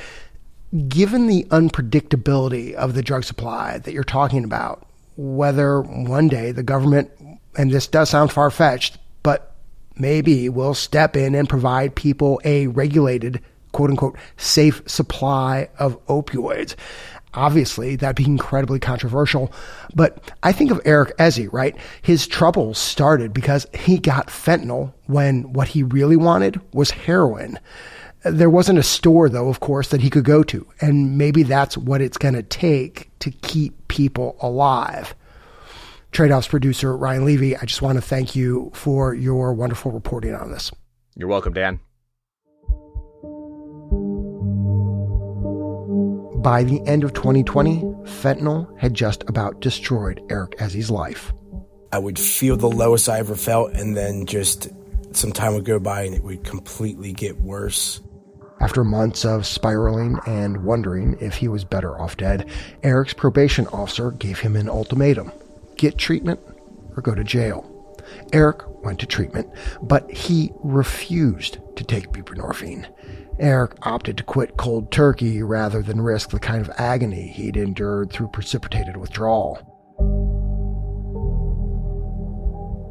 given 0.87 1.27
the 1.27 1.43
unpredictability 1.49 2.73
of 2.73 2.93
the 2.93 3.03
drug 3.03 3.25
supply 3.25 3.79
that 3.79 3.93
you're 3.93 4.05
talking 4.05 4.45
about, 4.45 4.87
whether 5.17 5.81
one 5.81 6.29
day 6.29 6.53
the 6.53 6.63
government, 6.63 7.11
and 7.57 7.71
this 7.71 7.87
does 7.87 8.09
sound 8.09 8.31
far 8.31 8.49
fetched, 8.49 8.97
but 9.21 9.54
maybe 9.97 10.49
will 10.49 10.73
step 10.73 11.15
in 11.15 11.35
and 11.35 11.49
provide 11.49 11.95
people 11.95 12.41
a 12.43 12.67
regulated, 12.67 13.41
quote 13.71 13.89
unquote, 13.89 14.17
safe 14.37 14.81
supply 14.85 15.69
of 15.79 16.03
opioids. 16.07 16.75
Obviously, 17.33 17.97
that'd 17.97 18.15
be 18.15 18.25
incredibly 18.25 18.79
controversial. 18.79 19.51
But 19.93 20.31
I 20.41 20.53
think 20.53 20.71
of 20.71 20.79
Eric 20.85 21.17
Ezzi, 21.17 21.51
right? 21.51 21.75
His 22.01 22.27
troubles 22.27 22.77
started 22.77 23.33
because 23.33 23.67
he 23.73 23.97
got 23.97 24.27
fentanyl 24.27 24.93
when 25.07 25.51
what 25.51 25.67
he 25.67 25.83
really 25.83 26.15
wanted 26.15 26.61
was 26.73 26.91
heroin. 26.91 27.59
There 28.23 28.49
wasn't 28.49 28.79
a 28.79 28.83
store, 28.83 29.29
though, 29.29 29.49
of 29.49 29.59
course, 29.59 29.89
that 29.89 30.01
he 30.01 30.09
could 30.09 30.23
go 30.23 30.43
to. 30.43 30.65
And 30.79 31.17
maybe 31.17 31.43
that's 31.43 31.77
what 31.77 32.01
it's 32.01 32.17
going 32.17 32.33
to 32.33 32.43
take 32.43 33.09
to 33.19 33.31
keep 33.31 33.87
people 33.89 34.37
alive. 34.39 35.13
Trade 36.15 36.31
Offs 36.31 36.47
producer 36.47 36.95
Ryan 36.95 37.25
Levi, 37.25 37.57
I 37.61 37.65
just 37.65 37.81
want 37.81 37.97
to 37.97 38.01
thank 38.01 38.37
you 38.37 38.71
for 38.73 39.13
your 39.13 39.53
wonderful 39.53 39.91
reporting 39.91 40.33
on 40.33 40.49
this. 40.49 40.71
You're 41.13 41.27
welcome, 41.27 41.51
Dan. 41.51 41.81
By 46.41 46.63
the 46.63 46.81
end 46.87 47.03
of 47.03 47.11
2020, 47.11 47.81
fentanyl 48.05 48.79
had 48.79 48.93
just 48.93 49.25
about 49.27 49.59
destroyed 49.59 50.21
Eric 50.29 50.51
Ezzi's 50.51 50.89
life. 50.89 51.33
I 51.91 51.99
would 51.99 52.17
feel 52.17 52.55
the 52.55 52.69
lowest 52.69 53.09
I 53.09 53.19
ever 53.19 53.35
felt, 53.35 53.73
and 53.73 53.97
then 53.97 54.25
just 54.25 54.69
some 55.11 55.33
time 55.33 55.53
would 55.55 55.65
go 55.65 55.79
by 55.79 56.03
and 56.03 56.15
it 56.15 56.23
would 56.23 56.45
completely 56.45 57.11
get 57.11 57.41
worse. 57.41 57.99
After 58.61 58.85
months 58.85 59.25
of 59.25 59.45
spiraling 59.45 60.17
and 60.25 60.63
wondering 60.63 61.17
if 61.19 61.35
he 61.35 61.49
was 61.49 61.65
better 61.65 61.99
off 61.99 62.15
dead, 62.15 62.49
Eric's 62.83 63.13
probation 63.13 63.67
officer 63.67 64.11
gave 64.11 64.39
him 64.39 64.55
an 64.55 64.69
ultimatum 64.69 65.33
get 65.77 65.97
treatment 65.97 66.39
or 66.95 67.01
go 67.01 67.15
to 67.15 67.23
jail. 67.23 67.71
Eric 68.33 68.61
went 68.83 68.99
to 68.99 69.05
treatment, 69.05 69.49
but 69.81 70.09
he 70.11 70.51
refused 70.63 71.59
to 71.75 71.83
take 71.83 72.11
buprenorphine. 72.11 72.85
Eric 73.39 73.75
opted 73.81 74.17
to 74.17 74.23
quit 74.23 74.57
cold 74.57 74.91
turkey 74.91 75.43
rather 75.43 75.81
than 75.81 75.99
risk 75.99 76.29
the 76.29 76.39
kind 76.39 76.61
of 76.61 76.71
agony 76.77 77.27
he'd 77.27 77.57
endured 77.57 78.11
through 78.11 78.29
precipitated 78.29 78.95
withdrawal. 78.97 79.71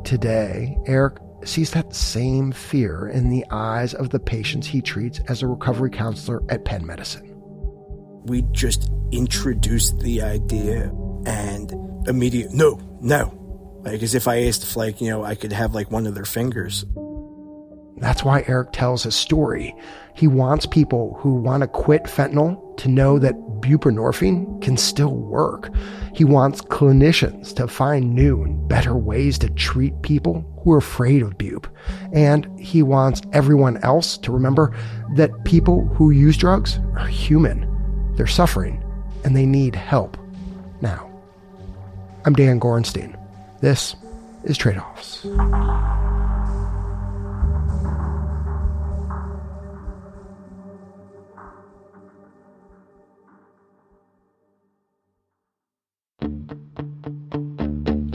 Today, 0.05 0.77
Eric 0.87 1.18
sees 1.44 1.70
that 1.70 1.94
same 1.94 2.53
fear 2.53 3.09
in 3.09 3.31
the 3.31 3.44
eyes 3.51 3.94
of 3.94 4.11
the 4.11 4.20
patients 4.20 4.66
he 4.66 4.83
treats 4.83 5.20
as 5.29 5.42
a 5.42 5.47
recovery 5.47 5.90
counselor 5.90 6.42
at 6.51 6.64
Penn 6.64 6.85
Medicine. 6.85 7.31
We 8.27 8.42
just 8.53 8.90
introduced 9.12 10.01
the 10.01 10.23
idea 10.23 10.92
and 11.27 11.73
immediate 12.07 12.53
no, 12.53 12.81
no. 13.01 13.40
Like 13.85 14.03
as 14.03 14.14
if 14.14 14.29
I 14.29 14.45
asked 14.45 14.62
if 14.62 14.77
like, 14.77 15.01
you 15.01 15.11
know, 15.11 15.25
I 15.25 15.35
could 15.35 15.53
have 15.53 15.75
like 15.75 15.90
one 15.90 16.07
of 16.07 16.14
their 16.14 16.25
fingers. 16.25 16.85
That's 17.97 18.25
why 18.25 18.45
Eric 18.49 18.73
tells 18.73 19.05
his 19.05 19.14
story. 19.14 19.75
He 20.14 20.27
wants 20.27 20.67
people 20.67 21.17
who 21.21 21.37
want 21.37 21.62
to 21.62 21.69
quit 21.69 22.05
fentanyl 22.05 22.77
to 22.79 22.88
know 22.88 23.19
that 23.19 23.35
buprenorphine 23.61 24.61
can 24.61 24.77
still 24.77 25.14
work. 25.14 25.71
He 26.14 26.25
wants 26.25 26.61
clinicians 26.61 27.55
to 27.57 27.69
find 27.69 28.14
new 28.14 28.43
and 28.43 28.69
better 28.69 28.97
ways 28.97 29.38
to 29.38 29.51
treat 29.51 30.03
people 30.03 30.45
who 30.62 30.73
are 30.73 30.79
afraid 30.79 31.23
of 31.23 31.38
bup. 31.38 31.69
And 32.12 32.49
he 32.59 32.83
wants 32.83 33.23
everyone 33.33 33.79
else 33.79 34.19
to 34.19 34.33
remember 34.33 34.75
that 35.14 35.45
people 35.45 35.87
who 35.95 36.11
use 36.11 36.37
drugs 36.37 36.79
are 36.97 37.07
human. 37.07 37.71
They're 38.17 38.27
suffering 38.27 38.83
and 39.25 39.37
they 39.37 39.47
need 39.47 39.75
help. 39.75 40.17
I'm 42.27 42.33
Dan 42.33 42.59
Gorenstein. 42.59 43.15
This 43.61 43.95
is 44.45 44.57
Trade 44.57 44.79
Offs. 44.79 45.21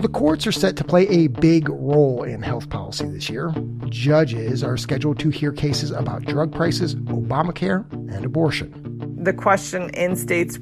The 0.01 0.09
courts 0.11 0.47
are 0.47 0.51
set 0.51 0.75
to 0.77 0.83
play 0.83 1.07
a 1.07 1.27
big 1.27 1.69
role 1.69 2.23
in 2.23 2.41
health 2.41 2.67
policy 2.71 3.07
this 3.09 3.29
year. 3.29 3.53
Judges 3.89 4.63
are 4.63 4.75
scheduled 4.75 5.19
to 5.19 5.29
hear 5.29 5.51
cases 5.51 5.91
about 5.91 6.25
drug 6.25 6.51
prices, 6.51 6.95
Obamacare, 6.95 7.85
and 8.11 8.25
abortion. 8.25 8.73
The 9.21 9.33
question 9.33 9.91
in 9.91 10.15
states 10.15 10.57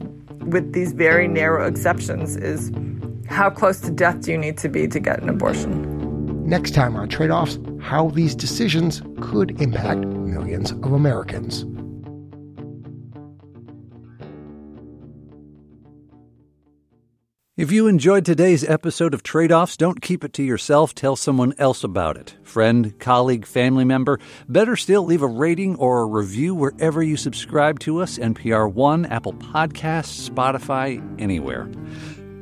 with 0.48 0.74
these 0.74 0.92
very 0.92 1.30
narrow 1.30 1.66
exceptions 1.66 2.36
is 2.36 2.72
how 3.28 3.50
close 3.50 3.80
to 3.82 3.92
death 3.92 4.22
do 4.22 4.32
you 4.32 4.38
need 4.38 4.58
to 4.60 4.70
be 4.70 4.88
to 4.88 5.00
get 5.00 5.22
an 5.22 5.30
abortion? 5.30 6.46
Next 6.48 6.72
time 6.74 6.96
on 6.96 7.10
Trade 7.10 7.32
Offs, 7.32 7.60
how 7.82 8.10
these 8.12 8.34
decisions 8.34 9.02
could 9.20 9.60
impact 9.62 10.00
millions 10.00 10.72
of 10.72 10.92
Americans. 10.94 11.66
If 17.58 17.72
you 17.72 17.88
enjoyed 17.88 18.24
today's 18.24 18.64
episode 18.64 19.16
of 19.16 19.24
Trade 19.24 19.52
Offs, 19.52 19.78
don't 19.78 20.00
keep 20.00 20.24
it 20.24 20.32
to 20.34 20.44
yourself. 20.44 20.94
Tell 20.94 21.16
someone 21.16 21.56
else 21.58 21.84
about 21.84 22.16
it. 22.16 22.38
Friend, 22.44 22.98
colleague, 23.00 23.48
family 23.48 23.84
member. 23.84 24.20
Better 24.48 24.76
still, 24.76 25.04
leave 25.04 25.24
a 25.24 25.28
rating 25.28 25.76
or 25.78 26.02
a 26.02 26.06
review 26.06 26.54
wherever 26.54 27.02
you 27.02 27.18
subscribe 27.18 27.80
to 27.80 28.00
us 28.00 28.20
NPR 28.20 28.72
One, 28.72 29.08
Apple 29.08 29.34
Podcasts, 29.34 30.30
Spotify, 30.30 31.02
anywhere. 31.20 31.68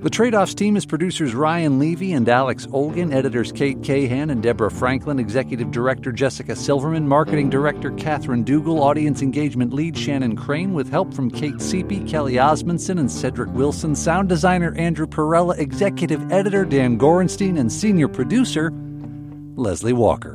The 0.06 0.12
Trade 0.12 0.36
Offs 0.36 0.54
team 0.54 0.78
is 0.78 0.86
producers 0.86 1.34
Ryan 1.34 1.80
Levi 1.80 2.16
and 2.16 2.30
Alex 2.30 2.68
Olgin, 2.68 3.12
editors 3.12 3.52
Kate 3.52 3.82
Cahan 3.82 4.30
and 4.30 4.44
Deborah 4.44 4.70
Franklin, 4.70 5.18
executive 5.18 5.72
director 5.72 6.12
Jessica 6.12 6.56
Silverman, 6.56 7.08
marketing 7.08 7.50
director 7.50 7.90
Catherine 7.90 8.44
Dougal, 8.44 8.84
audience 8.84 9.24
engagement 9.24 9.74
lead 9.74 9.98
Shannon 9.98 10.36
Crane, 10.36 10.76
with 10.76 10.92
help 10.92 11.12
from 11.12 11.32
Kate 11.32 11.60
Seepy, 11.60 12.02
Kelly 12.02 12.38
Osmondson, 12.38 13.00
and 13.00 13.10
Cedric 13.10 13.52
Wilson, 13.54 13.96
sound 13.96 14.30
designer 14.30 14.76
Andrew 14.76 15.08
Perella, 15.08 15.58
executive 15.58 16.32
editor 16.32 16.66
Dan 16.66 17.00
Gorenstein, 17.00 17.60
and 17.60 17.72
senior 17.72 18.08
producer 18.08 18.72
Leslie 19.56 19.92
Walker. 19.92 20.34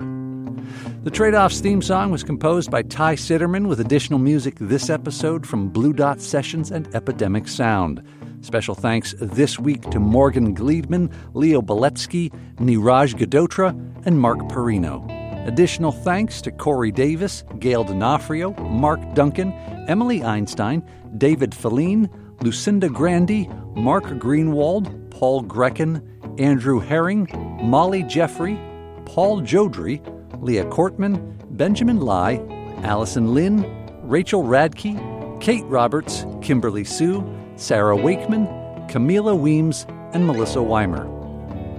The 1.04 1.12
Trade 1.12 1.36
Offs 1.36 1.60
theme 1.60 1.80
song 1.80 2.10
was 2.10 2.24
composed 2.24 2.72
by 2.72 2.82
Ty 2.82 3.14
Sitterman 3.14 3.68
with 3.68 3.78
additional 3.78 4.18
music 4.18 4.56
this 4.58 4.90
episode 4.90 5.46
from 5.46 5.68
Blue 5.68 5.92
Dot 5.92 6.20
Sessions 6.20 6.72
and 6.72 6.92
Epidemic 6.92 7.46
Sound. 7.46 8.02
Special 8.42 8.74
thanks 8.74 9.14
this 9.20 9.58
week 9.58 9.82
to 9.90 10.00
Morgan 10.00 10.54
Gleedman, 10.54 11.12
Leo 11.34 11.60
Beletsky, 11.60 12.32
Niraj 12.56 13.14
Gadotra, 13.14 13.70
and 14.06 14.18
Mark 14.18 14.38
Perino. 14.48 15.06
Additional 15.46 15.92
thanks 15.92 16.40
to 16.42 16.50
Corey 16.50 16.90
Davis, 16.90 17.44
Gail 17.58 17.84
D'Onofrio, 17.84 18.54
Mark 18.54 19.00
Duncan, 19.14 19.52
Emily 19.88 20.22
Einstein, 20.24 20.82
David 21.18 21.50
Fiellin, 21.50 22.08
Lucinda 22.40 22.88
Grande, 22.88 23.46
Mark 23.74 24.04
Greenwald, 24.04 25.10
Paul 25.10 25.42
Grecken, 25.42 26.02
Andrew 26.38 26.80
Herring, 26.80 27.28
Molly 27.62 28.02
Jeffrey, 28.04 28.58
Paul 29.04 29.42
Jodry, 29.42 30.00
Leah 30.42 30.64
Cortman, 30.64 31.36
Benjamin 31.56 32.00
Lai, 32.00 32.40
Allison 32.84 33.34
Lynn, 33.34 33.66
Rachel 34.02 34.44
Radke, 34.44 35.40
Kate 35.42 35.64
Roberts, 35.64 36.24
Kimberly 36.40 36.84
Sue, 36.84 37.20
Sarah 37.60 37.94
Wakeman, 37.94 38.46
Camila 38.88 39.38
Weems, 39.38 39.84
and 40.14 40.26
Melissa 40.26 40.62
Weimer. 40.62 41.06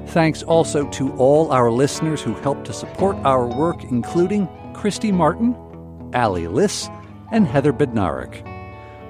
Thanks 0.10 0.44
also 0.44 0.88
to 0.92 1.12
all 1.14 1.52
our 1.52 1.72
listeners 1.72 2.22
who 2.22 2.36
helped 2.36 2.66
to 2.66 2.74
support 2.74 3.16
our 3.24 3.48
work, 3.48 3.84
including 3.86 4.48
Christy 4.76 5.12
Martin, 5.12 5.56
Ali 6.14 6.48
Liss, 6.48 6.88
and 7.32 7.48
Heather 7.48 7.74
Bednarik. 7.74 8.46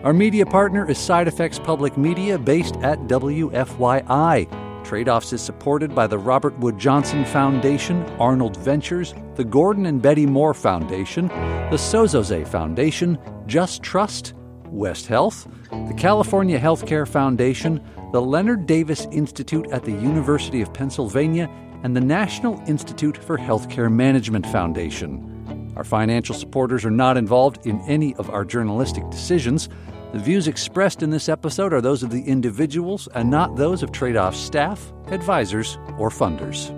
Our 0.06 0.14
media 0.14 0.46
partner 0.46 0.90
is 0.90 0.98
Side 0.98 1.28
Effects 1.28 1.60
Public 1.60 1.98
Media, 1.98 2.40
based 2.40 2.78
at 2.78 3.00
WFYI. 3.02 4.86
Trade 4.86 5.10
Offs 5.10 5.34
is 5.34 5.42
supported 5.42 5.94
by 5.94 6.08
the 6.08 6.18
Robert 6.18 6.58
Wood 6.60 6.80
Johnson 6.80 7.26
Foundation, 7.26 8.02
Arnold 8.18 8.56
Ventures, 8.56 9.14
the 9.36 9.44
Gordon 9.44 9.88
and 9.88 10.02
Betty 10.02 10.26
Moore 10.26 10.54
Foundation, 10.54 11.28
the 11.28 11.78
Sozosei 11.78 12.48
Foundation, 12.48 13.20
Just 13.46 13.84
Trust, 13.84 14.36
West 14.72 15.08
Health, 15.08 15.48
the 15.70 15.94
California 15.98 16.60
Healthcare 16.60 17.08
Foundation, 17.08 17.84
the 18.12 18.22
Leonard 18.22 18.66
Davis 18.66 19.06
Institute 19.12 19.68
at 19.72 19.84
the 19.84 19.92
University 19.92 20.62
of 20.62 20.74
Pennsylvania, 20.74 21.50
and 21.84 21.96
the 21.96 22.02
National 22.02 22.62
Institute 22.68 23.18
for 23.18 23.38
Healthcare 23.38 23.92
Management 23.92 24.46
Foundation. 24.48 25.74
Our 25.76 25.84
financial 25.84 26.36
supporters 26.36 26.86
are 26.86 26.92
not 26.92 27.18
involved 27.18 27.66
in 27.66 27.82
any 27.82 28.16
of 28.16 28.30
our 28.30 28.46
journalistic 28.46 29.10
decisions. 29.10 29.70
The 30.14 30.20
views 30.20 30.48
expressed 30.48 31.02
in 31.02 31.10
this 31.10 31.30
episode 31.30 31.74
are 31.74 31.82
those 31.82 32.04
of 32.04 32.10
the 32.10 32.24
individuals 32.24 33.08
and 33.16 33.30
not 33.30 33.56
those 33.56 33.84
of 33.84 33.92
Trade 33.92 34.18
Off 34.18 34.36
staff, 34.36 34.92
advisors, 35.08 35.78
or 35.98 36.10
funders. 36.10 36.78